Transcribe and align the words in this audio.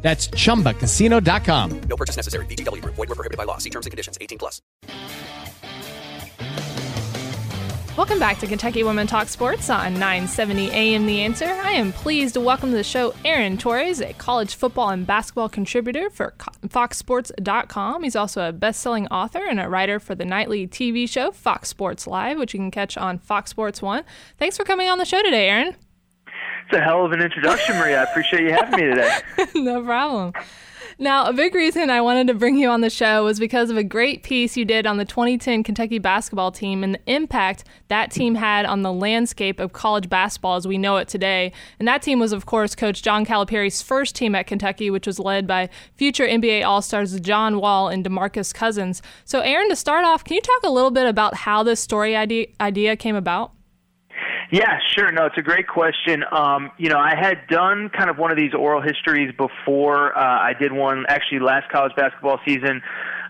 That's 0.00 0.28
chumbacasino.com. 0.28 1.80
No 1.80 1.96
purchase 1.96 2.16
necessary. 2.16 2.46
VGW 2.46 2.82
Group. 2.82 2.94
Void 2.94 3.08
were 3.08 3.14
prohibited 3.14 3.36
by 3.36 3.44
law. 3.44 3.58
See 3.58 3.70
terms 3.70 3.86
and 3.86 3.90
conditions. 3.90 4.16
18 4.20 4.38
plus. 4.38 4.62
Welcome 7.98 8.20
back 8.20 8.38
to 8.38 8.46
Kentucky 8.46 8.84
Women 8.84 9.08
Talk 9.08 9.26
Sports 9.26 9.68
on 9.68 9.94
970 9.94 10.70
AM 10.70 11.04
The 11.04 11.20
Answer. 11.20 11.46
I 11.46 11.72
am 11.72 11.92
pleased 11.92 12.34
to 12.34 12.40
welcome 12.40 12.70
to 12.70 12.76
the 12.76 12.84
show 12.84 13.12
Aaron 13.24 13.58
Torres, 13.58 14.00
a 14.00 14.12
college 14.12 14.54
football 14.54 14.90
and 14.90 15.04
basketball 15.04 15.48
contributor 15.48 16.08
for 16.08 16.32
FoxSports.com. 16.62 18.04
He's 18.04 18.14
also 18.14 18.48
a 18.48 18.52
best-selling 18.52 19.08
author 19.08 19.44
and 19.44 19.58
a 19.58 19.68
writer 19.68 19.98
for 19.98 20.14
the 20.14 20.24
nightly 20.24 20.68
TV 20.68 21.10
show 21.10 21.32
Fox 21.32 21.70
Sports 21.70 22.06
Live, 22.06 22.38
which 22.38 22.54
you 22.54 22.60
can 22.60 22.70
catch 22.70 22.96
on 22.96 23.18
Fox 23.18 23.50
Sports 23.50 23.82
One. 23.82 24.04
Thanks 24.38 24.56
for 24.56 24.62
coming 24.62 24.88
on 24.88 24.98
the 24.98 25.04
show 25.04 25.20
today, 25.20 25.48
Aaron. 25.48 25.74
It's 26.70 26.76
a 26.76 26.82
hell 26.82 27.02
of 27.02 27.12
an 27.12 27.22
introduction, 27.22 27.78
Maria. 27.78 28.00
I 28.00 28.02
appreciate 28.02 28.42
you 28.42 28.50
having 28.50 28.78
me 28.78 28.94
today. 28.94 29.10
no 29.54 29.82
problem. 29.82 30.34
Now, 30.98 31.24
a 31.24 31.32
big 31.32 31.54
reason 31.54 31.88
I 31.88 32.02
wanted 32.02 32.26
to 32.26 32.34
bring 32.34 32.58
you 32.58 32.68
on 32.68 32.82
the 32.82 32.90
show 32.90 33.24
was 33.24 33.40
because 33.40 33.70
of 33.70 33.78
a 33.78 33.82
great 33.82 34.22
piece 34.22 34.54
you 34.54 34.66
did 34.66 34.86
on 34.86 34.98
the 34.98 35.06
2010 35.06 35.62
Kentucky 35.62 35.98
basketball 35.98 36.52
team 36.52 36.84
and 36.84 36.96
the 36.96 37.00
impact 37.06 37.64
that 37.88 38.10
team 38.10 38.34
had 38.34 38.66
on 38.66 38.82
the 38.82 38.92
landscape 38.92 39.60
of 39.60 39.72
college 39.72 40.10
basketball 40.10 40.56
as 40.56 40.68
we 40.68 40.76
know 40.76 40.98
it 40.98 41.08
today. 41.08 41.52
And 41.78 41.88
that 41.88 42.02
team 42.02 42.18
was, 42.18 42.34
of 42.34 42.44
course, 42.44 42.74
Coach 42.74 43.02
John 43.02 43.24
Calipari's 43.24 43.80
first 43.80 44.14
team 44.14 44.34
at 44.34 44.46
Kentucky, 44.46 44.90
which 44.90 45.06
was 45.06 45.18
led 45.18 45.46
by 45.46 45.70
future 45.94 46.26
NBA 46.26 46.66
All 46.66 46.82
Stars 46.82 47.18
John 47.20 47.60
Wall 47.62 47.88
and 47.88 48.04
Demarcus 48.04 48.52
Cousins. 48.52 49.00
So, 49.24 49.40
Aaron, 49.40 49.70
to 49.70 49.76
start 49.76 50.04
off, 50.04 50.22
can 50.22 50.34
you 50.34 50.42
talk 50.42 50.64
a 50.64 50.70
little 50.70 50.90
bit 50.90 51.06
about 51.06 51.34
how 51.34 51.62
this 51.62 51.80
story 51.80 52.14
idea, 52.14 52.48
idea 52.60 52.94
came 52.94 53.16
about? 53.16 53.52
Yeah, 54.50 54.78
sure. 54.94 55.12
No, 55.12 55.26
it's 55.26 55.36
a 55.36 55.42
great 55.42 55.68
question. 55.68 56.24
Um, 56.32 56.70
you 56.78 56.88
know, 56.88 56.98
I 56.98 57.14
had 57.14 57.46
done 57.48 57.90
kind 57.90 58.08
of 58.08 58.16
one 58.16 58.30
of 58.30 58.38
these 58.38 58.54
oral 58.54 58.80
histories 58.80 59.30
before. 59.36 60.16
Uh, 60.16 60.22
I 60.22 60.54
did 60.58 60.72
one 60.72 61.04
actually 61.08 61.40
last 61.40 61.70
college 61.70 61.94
basketball 61.96 62.40
season 62.46 62.82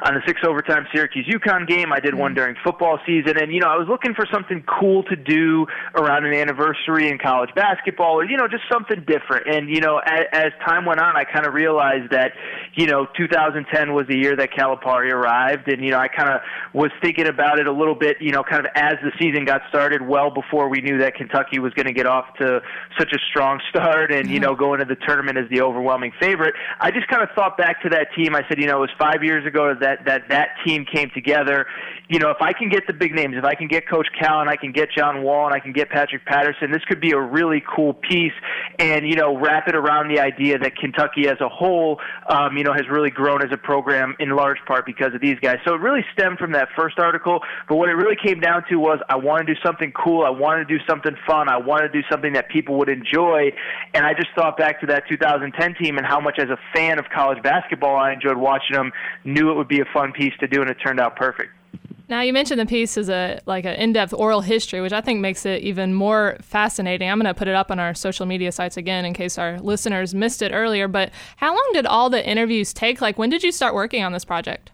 on 0.02 0.14
the 0.14 0.20
six 0.26 0.40
overtime 0.46 0.86
Syracuse 0.94 1.26
UConn 1.26 1.66
game. 1.66 1.92
I 1.92 2.00
did 2.00 2.14
one 2.14 2.30
mm-hmm. 2.30 2.36
during 2.36 2.56
football 2.62 2.98
season, 3.06 3.36
and 3.38 3.52
you 3.52 3.60
know 3.60 3.68
I 3.68 3.76
was 3.76 3.88
looking 3.88 4.14
for 4.14 4.26
something 4.32 4.62
cool 4.80 5.02
to 5.04 5.16
do 5.16 5.66
around 5.94 6.24
an 6.24 6.34
anniversary 6.34 7.08
in 7.08 7.18
college 7.18 7.50
basketball, 7.54 8.20
or 8.20 8.24
you 8.24 8.36
know 8.36 8.46
just 8.48 8.64
something 8.70 9.04
different. 9.06 9.48
And 9.48 9.68
you 9.68 9.80
know 9.80 9.98
as, 9.98 10.24
as 10.32 10.52
time 10.64 10.84
went 10.84 11.00
on, 11.00 11.16
I 11.16 11.24
kind 11.24 11.46
of 11.46 11.54
realized 11.54 12.12
that 12.12 12.32
you 12.74 12.86
know 12.86 13.06
2010 13.16 13.92
was 13.92 14.06
the 14.06 14.16
year 14.16 14.36
that 14.36 14.50
Calipari 14.52 15.12
arrived, 15.12 15.68
and 15.68 15.84
you 15.84 15.90
know 15.90 15.98
I 15.98 16.08
kind 16.08 16.30
of 16.30 16.40
was 16.72 16.90
thinking 17.02 17.26
about 17.26 17.58
it 17.58 17.66
a 17.66 17.72
little 17.72 17.94
bit, 17.94 18.18
you 18.20 18.30
know, 18.30 18.42
kind 18.42 18.64
of 18.64 18.70
as 18.74 18.94
the 19.02 19.10
season 19.18 19.44
got 19.44 19.62
started, 19.68 20.02
well 20.02 20.30
before 20.30 20.68
we 20.68 20.80
knew 20.80 20.98
that 20.98 21.14
Kentucky 21.14 21.58
was 21.58 21.72
going 21.74 21.86
to 21.86 21.92
get 21.92 22.06
off 22.06 22.26
to 22.38 22.60
such 22.98 23.12
a 23.12 23.18
strong 23.30 23.60
start, 23.70 24.12
and 24.12 24.30
you 24.30 24.38
know 24.38 24.54
go 24.54 24.74
into 24.74 24.86
the 24.86 24.96
tournament 25.06 25.38
as 25.38 25.48
the 25.50 25.60
overwhelming 25.60 26.12
favorite. 26.20 26.54
I 26.80 26.90
just 26.90 27.08
kind 27.08 27.22
of 27.22 27.30
thought 27.34 27.56
back 27.56 27.82
to 27.82 27.88
that 27.90 28.08
team. 28.16 28.34
I 28.34 28.42
said, 28.48 28.58
you 28.58 28.66
know, 28.66 28.78
it 28.78 28.80
was 28.80 28.90
five 28.98 29.24
years 29.24 29.46
ago 29.46 29.74
that 29.80 29.87
that 29.88 30.04
that 30.06 30.28
that 30.28 30.48
team 30.64 30.84
came 30.84 31.10
together. 31.14 31.66
You 32.08 32.18
know, 32.18 32.30
if 32.30 32.40
I 32.40 32.52
can 32.52 32.68
get 32.68 32.86
the 32.86 32.92
big 32.92 33.12
names, 33.14 33.34
if 33.36 33.44
I 33.44 33.54
can 33.54 33.68
get 33.68 33.88
Coach 33.88 34.06
Cal 34.18 34.40
and 34.40 34.48
I 34.48 34.56
can 34.56 34.72
get 34.72 34.88
John 34.96 35.22
Wall 35.22 35.46
and 35.46 35.54
I 35.54 35.60
can 35.60 35.72
get 35.72 35.90
Patrick 35.90 36.24
Patterson, 36.24 36.70
this 36.70 36.82
could 36.88 37.00
be 37.00 37.12
a 37.12 37.20
really 37.20 37.62
cool 37.74 37.94
piece. 37.94 38.32
And 38.78 39.06
you 39.06 39.16
know, 39.16 39.36
wrap 39.36 39.68
it 39.68 39.74
around 39.74 40.08
the 40.08 40.20
idea 40.20 40.58
that 40.58 40.76
Kentucky 40.76 41.28
as 41.28 41.40
a 41.40 41.48
whole, 41.48 42.00
um, 42.28 42.56
you 42.56 42.64
know, 42.64 42.72
has 42.72 42.88
really 42.90 43.10
grown 43.10 43.42
as 43.42 43.52
a 43.52 43.56
program 43.56 44.14
in 44.18 44.30
large 44.30 44.58
part 44.66 44.86
because 44.86 45.14
of 45.14 45.20
these 45.20 45.38
guys. 45.40 45.58
So 45.66 45.74
it 45.74 45.80
really 45.80 46.04
stemmed 46.12 46.38
from 46.38 46.52
that 46.52 46.68
first 46.76 46.98
article. 46.98 47.40
But 47.68 47.76
what 47.76 47.88
it 47.88 47.94
really 47.94 48.16
came 48.16 48.40
down 48.40 48.64
to 48.70 48.76
was 48.76 48.98
I 49.08 49.16
want 49.16 49.46
to 49.46 49.54
do 49.54 49.58
something 49.64 49.92
cool. 49.92 50.24
I 50.24 50.30
want 50.30 50.66
to 50.66 50.78
do 50.78 50.82
something 50.88 51.16
fun. 51.26 51.48
I 51.48 51.58
want 51.58 51.82
to 51.82 51.88
do 51.88 52.06
something 52.10 52.32
that 52.34 52.48
people 52.48 52.76
would 52.78 52.88
enjoy. 52.88 53.52
And 53.94 54.04
I 54.04 54.14
just 54.14 54.28
thought 54.34 54.56
back 54.56 54.80
to 54.80 54.86
that 54.86 55.04
2010 55.08 55.74
team 55.74 55.98
and 55.98 56.06
how 56.06 56.20
much 56.20 56.38
as 56.38 56.48
a 56.48 56.58
fan 56.74 56.98
of 56.98 57.06
college 57.14 57.42
basketball 57.42 57.96
I 57.96 58.12
enjoyed 58.12 58.36
watching 58.36 58.76
them. 58.76 58.92
Knew 59.24 59.50
it 59.50 59.54
would 59.54 59.68
be 59.68 59.77
a 59.80 59.86
fun 59.92 60.12
piece 60.12 60.34
to 60.40 60.46
do, 60.46 60.60
and 60.60 60.70
it 60.70 60.76
turned 60.84 61.00
out 61.00 61.16
perfect. 61.16 61.50
Now 62.08 62.22
you 62.22 62.32
mentioned 62.32 62.58
the 62.58 62.66
piece 62.66 62.96
is 62.96 63.10
a 63.10 63.38
like 63.44 63.66
an 63.66 63.74
in-depth 63.74 64.14
oral 64.14 64.40
history, 64.40 64.80
which 64.80 64.94
I 64.94 65.02
think 65.02 65.20
makes 65.20 65.44
it 65.44 65.62
even 65.62 65.92
more 65.92 66.38
fascinating. 66.40 67.10
I'm 67.10 67.18
going 67.18 67.26
to 67.26 67.38
put 67.38 67.48
it 67.48 67.54
up 67.54 67.70
on 67.70 67.78
our 67.78 67.92
social 67.92 68.24
media 68.24 68.50
sites 68.50 68.78
again 68.78 69.04
in 69.04 69.12
case 69.12 69.36
our 69.36 69.60
listeners 69.60 70.14
missed 70.14 70.40
it 70.40 70.52
earlier. 70.52 70.88
But 70.88 71.10
how 71.36 71.50
long 71.50 71.70
did 71.74 71.84
all 71.84 72.08
the 72.08 72.26
interviews 72.26 72.72
take? 72.72 73.02
Like 73.02 73.18
when 73.18 73.28
did 73.28 73.42
you 73.42 73.52
start 73.52 73.74
working 73.74 74.02
on 74.04 74.12
this 74.12 74.24
project? 74.24 74.70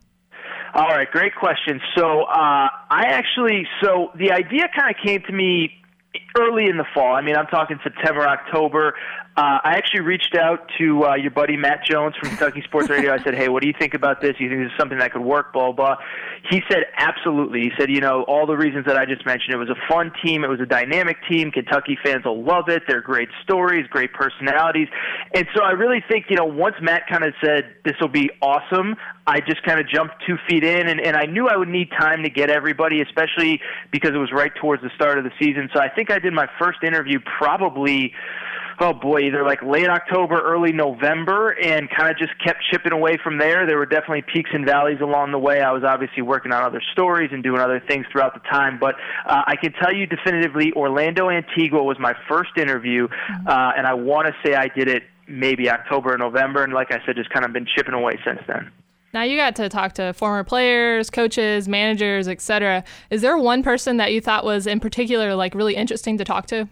All 0.75 0.89
right, 0.89 1.11
great 1.11 1.35
question. 1.35 1.81
So 1.97 2.23
uh, 2.23 2.69
I 2.91 3.05
actually, 3.07 3.67
so 3.83 4.11
the 4.17 4.31
idea 4.31 4.69
kind 4.77 4.95
of 4.95 4.97
came 5.05 5.23
to 5.23 5.33
me 5.33 5.73
early 6.39 6.67
in 6.67 6.77
the 6.77 6.87
fall. 6.95 7.15
I 7.15 7.21
mean, 7.21 7.37
I'm 7.37 7.47
talking 7.47 7.79
September, 7.83 8.27
October. 8.27 8.95
Uh, 9.37 9.59
I 9.65 9.75
actually 9.75 10.03
reached 10.03 10.37
out 10.37 10.71
to 10.79 11.07
uh, 11.07 11.15
your 11.17 11.33
buddy 11.33 11.57
Matt 11.57 11.85
Jones 11.85 12.15
from 12.21 12.29
Kentucky 12.29 12.63
Sports 12.63 12.89
Radio. 12.89 13.13
I 13.13 13.21
said, 13.25 13.35
"Hey, 13.35 13.49
what 13.49 13.63
do 13.63 13.67
you 13.67 13.75
think 13.77 13.95
about 13.95 14.21
this? 14.21 14.37
You 14.39 14.49
think 14.49 14.61
this 14.63 14.71
is 14.71 14.79
something 14.79 14.99
that 14.99 15.13
could 15.13 15.25
work?" 15.25 15.53
Blah 15.53 15.73
blah. 15.73 15.97
He 16.49 16.63
said, 16.71 16.85
"Absolutely." 16.97 17.63
He 17.63 17.73
said, 17.77 17.91
"You 17.91 18.01
know, 18.01 18.23
all 18.29 18.47
the 18.47 18.57
reasons 18.57 18.87
that 18.87 18.97
I 18.97 19.05
just 19.07 19.27
mentioned. 19.27 19.53
It 19.53 19.57
was 19.57 19.71
a 19.71 19.93
fun 19.93 20.13
team. 20.25 20.45
It 20.45 20.49
was 20.49 20.61
a 20.61 20.67
dynamic 20.67 21.17
team. 21.29 21.51
Kentucky 21.51 21.99
fans 22.05 22.25
will 22.25 22.45
love 22.45 22.69
it. 22.69 22.85
They're 22.87 23.01
great 23.01 23.29
stories, 23.43 23.89
great 23.89 24.13
personalities." 24.13 24.87
And 25.35 25.49
so 25.53 25.65
I 25.65 25.73
really 25.73 26.05
think, 26.09 26.27
you 26.31 26.37
know, 26.37 26.45
once 26.45 26.77
Matt 26.81 27.09
kind 27.09 27.25
of 27.25 27.35
said 27.43 27.75
this 27.85 27.95
will 28.01 28.07
be 28.07 28.31
awesome, 28.41 28.95
I 29.27 29.41
just 29.41 29.65
kind 29.65 29.81
of 29.81 29.89
jumped 29.89 30.15
two 30.25 30.37
feet 30.49 30.63
in, 30.63 30.87
and, 30.87 31.01
and 31.01 31.17
I 31.17 31.25
knew 31.25 31.49
I 31.49 31.57
would 31.57 31.69
need 31.69 31.91
time 31.91 32.23
to 32.23 32.31
get 32.31 32.51
everybody, 32.51 33.01
especially 33.01 33.61
because 33.91 34.13
it 34.15 34.19
was 34.19 34.31
right 34.31 34.53
towards 34.61 34.85
the 34.85 34.91
start 34.95 35.19
of 35.19 35.25
the 35.25 35.33
season. 35.41 35.71
So 35.75 35.81
I 35.81 35.89
think 35.89 36.13
I 36.13 36.21
did 36.21 36.33
my 36.33 36.47
first 36.57 36.85
interview 36.85 37.19
probably 37.39 38.15
oh 38.81 38.93
boy, 38.93 39.21
either 39.21 39.45
like 39.45 39.63
late 39.63 39.89
October, 39.89 40.41
early 40.41 40.73
November, 40.73 41.51
and 41.51 41.89
kind 41.91 42.11
of 42.11 42.17
just 42.19 42.33
kept 42.45 42.63
chipping 42.71 42.93
away 42.93 43.19
from 43.23 43.39
there. 43.39 43.67
There 43.67 43.79
were 43.79 43.87
definitely 43.87 44.25
peaks 44.33 44.51
and 44.53 44.67
valleys 44.67 45.01
along 45.01 45.33
the 45.33 45.39
way. 45.39 45.61
I 45.61 45.73
was 45.73 45.85
obviously 45.85 46.23
working 46.23 46.53
on 46.53 46.63
other 46.63 46.83
stories 46.93 47.31
and 47.33 47.43
doing 47.43 47.61
other 47.61 47.83
things 47.89 48.07
throughout 48.11 48.35
the 48.35 48.49
time, 48.49 48.79
but 48.79 48.95
uh, 49.27 49.43
I 49.47 49.57
can 49.57 49.73
tell 49.73 49.95
you 49.95 50.07
definitively, 50.07 50.73
Orlando 50.73 51.31
Antigua 51.31 51.83
was 51.83 51.99
my 51.99 52.15
first 52.29 52.51
interview, 52.57 53.09
mm-hmm. 53.09 53.49
uh, 53.49 53.73
and 53.77 53.87
I 53.87 53.95
want 53.95 54.29
to 54.29 54.35
say 54.45 54.55
I 54.55 54.69
did 54.69 54.89
it 54.89 55.05
maybe 55.27 55.71
October 55.71 56.15
or 56.15 56.19
November, 56.19 56.65
and 56.65 56.73
like 56.73 56.93
I 56.93 57.05
said, 57.07 57.17
just 57.17 57.31
kind 57.31 57.45
of 57.45 57.53
been 57.53 57.67
chipping 57.77 57.95
away 57.95 58.19
since 58.25 58.41
then. 58.47 58.71
Now 59.15 59.23
you 59.23 59.37
got 59.37 59.55
to 59.57 59.69
talk 59.69 59.93
to 59.95 60.13
former 60.13 60.43
players, 60.43 61.09
coaches, 61.09 61.69
managers, 61.69 62.27
etc. 62.27 62.83
Is 63.11 63.23
there 63.23 63.39
one 63.39 63.63
person 63.63 63.97
that 63.99 64.13
you 64.13 64.21
thought 64.21 64.45
was 64.45 64.67
in 64.67 64.81
particular 64.81 65.37
like 65.37 65.55
really 65.55 65.77
interesting 65.77 66.19
to 66.19 66.25
talk 66.25 66.47
to? 66.47 66.69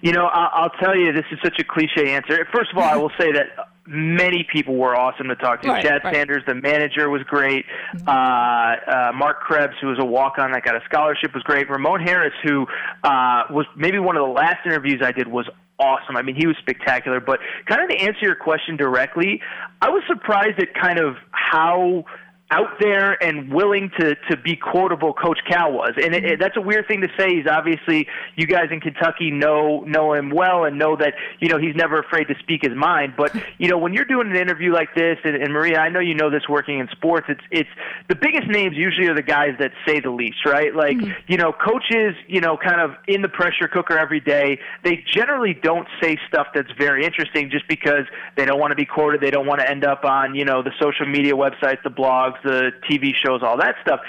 You 0.00 0.12
know, 0.12 0.26
I'll 0.26 0.70
tell 0.70 0.96
you, 0.96 1.12
this 1.12 1.24
is 1.32 1.38
such 1.42 1.58
a 1.58 1.64
cliche 1.64 2.12
answer. 2.14 2.46
First 2.52 2.70
of 2.72 2.78
all, 2.78 2.84
I 2.84 2.96
will 2.96 3.12
say 3.18 3.32
that 3.32 3.46
many 3.86 4.46
people 4.52 4.76
were 4.76 4.94
awesome 4.94 5.28
to 5.28 5.36
talk 5.36 5.62
to. 5.62 5.68
Right, 5.68 5.84
Chad 5.84 6.02
right. 6.04 6.14
Sanders, 6.14 6.42
the 6.46 6.54
manager, 6.54 7.08
was 7.08 7.22
great. 7.22 7.64
Mm-hmm. 7.94 8.08
Uh, 8.08 9.08
uh, 9.08 9.12
Mark 9.12 9.40
Krebs, 9.40 9.74
who 9.80 9.88
was 9.88 9.98
a 9.98 10.04
walk-on 10.04 10.52
that 10.52 10.62
got 10.62 10.76
a 10.76 10.84
scholarship, 10.84 11.34
was 11.34 11.42
great. 11.42 11.68
Ramon 11.70 12.00
Harris, 12.00 12.34
who 12.44 12.66
uh, 13.02 13.44
was 13.50 13.66
maybe 13.76 13.98
one 13.98 14.16
of 14.16 14.26
the 14.26 14.32
last 14.32 14.66
interviews 14.66 15.00
I 15.02 15.12
did, 15.12 15.26
was 15.26 15.48
awesome. 15.78 16.16
I 16.16 16.22
mean, 16.22 16.36
he 16.36 16.46
was 16.46 16.56
spectacular. 16.58 17.20
But 17.20 17.40
kind 17.66 17.82
of 17.82 17.88
to 17.88 17.96
answer 17.96 18.20
your 18.22 18.34
question 18.34 18.76
directly, 18.76 19.40
I 19.80 19.88
was 19.88 20.02
surprised 20.06 20.60
at 20.60 20.74
kind 20.74 20.98
of 20.98 21.16
how 21.30 22.04
out 22.50 22.80
there 22.80 23.22
and 23.22 23.52
willing 23.52 23.90
to 23.98 24.14
to 24.30 24.36
be 24.36 24.56
quotable 24.56 25.12
Coach 25.12 25.38
Cal 25.46 25.70
was, 25.70 25.92
and 26.02 26.14
it, 26.14 26.24
it, 26.24 26.40
that's 26.40 26.56
a 26.56 26.60
weird 26.62 26.88
thing 26.88 27.02
to 27.02 27.08
say. 27.18 27.36
He's 27.36 27.46
obviously 27.46 28.08
you 28.36 28.46
guys 28.46 28.68
in 28.70 28.80
Kentucky 28.80 29.30
know 29.30 29.80
know 29.80 30.14
him 30.14 30.30
well 30.30 30.64
and 30.64 30.78
know 30.78 30.96
that 30.96 31.12
you 31.40 31.48
know 31.48 31.58
he's 31.58 31.76
never 31.76 31.98
afraid 31.98 32.24
to 32.28 32.34
speak 32.40 32.62
his 32.62 32.74
mind. 32.74 33.14
But 33.18 33.36
you 33.58 33.68
know 33.68 33.76
when 33.76 33.92
you're 33.92 34.06
doing 34.06 34.30
an 34.30 34.36
interview 34.36 34.72
like 34.72 34.94
this, 34.94 35.18
and, 35.24 35.36
and 35.36 35.52
Maria, 35.52 35.78
I 35.78 35.90
know 35.90 36.00
you 36.00 36.14
know 36.14 36.30
this 36.30 36.48
working 36.48 36.78
in 36.78 36.88
sports. 36.88 37.26
It's 37.28 37.40
it's 37.50 37.68
the 38.08 38.14
biggest 38.14 38.48
names 38.48 38.76
usually 38.76 39.08
are 39.08 39.14
the 39.14 39.22
guys 39.22 39.54
that 39.58 39.72
say 39.86 40.00
the 40.00 40.10
least, 40.10 40.46
right? 40.46 40.74
Like 40.74 40.96
mm-hmm. 40.96 41.12
you 41.26 41.36
know 41.36 41.52
coaches, 41.52 42.14
you 42.28 42.40
know, 42.40 42.56
kind 42.56 42.80
of 42.80 42.92
in 43.06 43.20
the 43.20 43.28
pressure 43.28 43.68
cooker 43.68 43.98
every 43.98 44.20
day. 44.20 44.58
They 44.84 45.04
generally 45.14 45.52
don't 45.52 45.86
say 46.00 46.16
stuff 46.28 46.46
that's 46.54 46.72
very 46.78 47.04
interesting 47.04 47.50
just 47.50 47.68
because 47.68 48.06
they 48.36 48.46
don't 48.46 48.58
want 48.58 48.70
to 48.70 48.76
be 48.76 48.86
quoted. 48.86 49.20
They 49.20 49.30
don't 49.30 49.46
want 49.46 49.60
to 49.60 49.68
end 49.68 49.84
up 49.84 50.06
on 50.06 50.34
you 50.34 50.46
know 50.46 50.62
the 50.62 50.72
social 50.80 51.04
media 51.04 51.34
websites, 51.34 51.82
the 51.84 51.90
blogs 51.90 52.37
the 52.42 52.72
TV 52.90 53.12
shows, 53.24 53.42
all 53.42 53.58
that 53.58 53.76
stuff. 53.82 54.00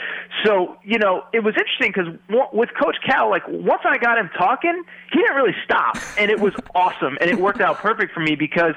So, 0.46 0.78
you 0.84 0.98
know, 0.98 1.24
it 1.34 1.44
was 1.44 1.56
interesting 1.58 1.92
because 1.94 2.48
with 2.54 2.70
Coach 2.82 2.98
Cal, 3.06 3.30
like 3.30 3.44
once 3.48 3.82
I 3.86 3.98
got 3.98 4.18
him 4.18 4.30
talking, 4.38 4.84
he 5.12 5.20
didn't 5.20 5.36
really 5.36 5.56
stop, 5.66 5.98
and 6.18 6.32
it 6.32 6.40
was 6.40 6.54
awesome, 6.76 7.18
and 7.22 7.30
it 7.30 7.40
worked 7.40 7.62
out 7.62 7.78
perfect 7.78 8.14
for 8.14 8.22
me 8.22 8.36
because 8.36 8.74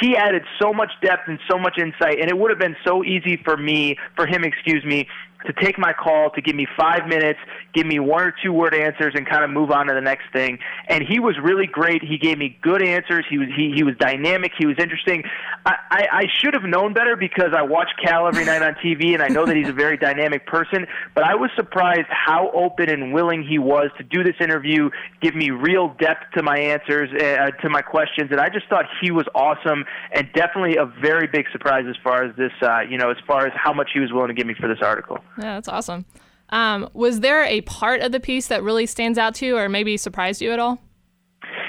he 0.00 0.16
added 0.16 0.42
so 0.60 0.72
much 0.72 0.90
depth 1.02 1.28
and 1.28 1.38
so 1.50 1.58
much 1.58 1.78
insight, 1.78 2.20
and 2.20 2.30
it 2.30 2.38
would 2.38 2.50
have 2.50 2.58
been 2.58 2.76
so 2.84 3.04
easy 3.04 3.36
for 3.36 3.56
me, 3.56 3.96
for 4.16 4.26
him, 4.26 4.44
excuse 4.44 4.84
me, 4.84 5.06
to 5.46 5.52
take 5.52 5.78
my 5.78 5.92
call, 5.92 6.30
to 6.30 6.40
give 6.40 6.54
me 6.54 6.66
five 6.76 7.06
minutes, 7.06 7.38
give 7.74 7.86
me 7.86 7.98
one 7.98 8.22
or 8.22 8.34
two 8.42 8.52
word 8.52 8.74
answers, 8.74 9.14
and 9.14 9.26
kind 9.26 9.44
of 9.44 9.50
move 9.50 9.70
on 9.70 9.86
to 9.86 9.94
the 9.94 10.00
next 10.00 10.24
thing. 10.32 10.58
And 10.88 11.02
he 11.02 11.20
was 11.20 11.36
really 11.42 11.66
great. 11.66 12.02
He 12.02 12.18
gave 12.18 12.38
me 12.38 12.58
good 12.62 12.82
answers. 12.82 13.24
He 13.28 13.38
was 13.38 13.48
he, 13.56 13.72
he 13.74 13.82
was 13.82 13.94
dynamic. 13.98 14.52
He 14.58 14.66
was 14.66 14.76
interesting. 14.78 15.24
I, 15.64 15.74
I, 15.90 16.06
I 16.12 16.24
should 16.40 16.54
have 16.54 16.64
known 16.64 16.92
better 16.92 17.16
because 17.16 17.52
I 17.56 17.62
watch 17.62 17.88
Cal 18.04 18.26
every 18.26 18.44
night 18.44 18.62
on 18.62 18.74
TV, 18.84 19.14
and 19.14 19.22
I 19.22 19.28
know 19.28 19.46
that 19.46 19.56
he's 19.56 19.68
a 19.68 19.72
very 19.72 19.96
dynamic 19.96 20.46
person. 20.46 20.86
But 21.14 21.24
I 21.24 21.34
was 21.34 21.50
surprised 21.56 22.08
how 22.08 22.50
open 22.52 22.88
and 22.88 23.12
willing 23.12 23.46
he 23.46 23.58
was 23.58 23.90
to 23.98 24.04
do 24.04 24.22
this 24.22 24.36
interview, 24.40 24.90
give 25.20 25.34
me 25.34 25.50
real 25.50 25.94
depth 26.00 26.32
to 26.34 26.42
my 26.42 26.58
answers, 26.58 27.10
uh, 27.12 27.50
to 27.62 27.68
my 27.68 27.82
questions, 27.82 28.30
and 28.30 28.40
I 28.40 28.48
just 28.48 28.68
thought 28.68 28.84
he 29.00 29.10
was 29.10 29.26
awesome 29.34 29.84
and 30.12 30.28
definitely 30.34 30.76
a 30.76 30.86
very 31.00 31.26
big 31.26 31.46
surprise 31.52 31.84
as 31.88 31.96
far 32.02 32.24
as 32.24 32.34
this, 32.36 32.52
uh, 32.62 32.80
you 32.80 32.98
know, 32.98 33.10
as 33.10 33.16
far 33.26 33.46
as 33.46 33.52
how 33.54 33.72
much 33.72 33.90
he 33.92 34.00
was 34.00 34.12
willing 34.12 34.28
to 34.28 34.34
give 34.34 34.46
me 34.46 34.54
for 34.58 34.68
this 34.68 34.82
article. 34.82 35.18
Yeah, 35.38 35.54
that's 35.54 35.68
awesome. 35.68 36.04
Um, 36.50 36.88
was 36.92 37.20
there 37.20 37.44
a 37.44 37.62
part 37.62 38.02
of 38.02 38.12
the 38.12 38.20
piece 38.20 38.48
that 38.48 38.62
really 38.62 38.86
stands 38.86 39.18
out 39.18 39.34
to 39.36 39.46
you, 39.46 39.56
or 39.56 39.68
maybe 39.68 39.96
surprised 39.96 40.42
you 40.42 40.52
at 40.52 40.58
all? 40.58 40.80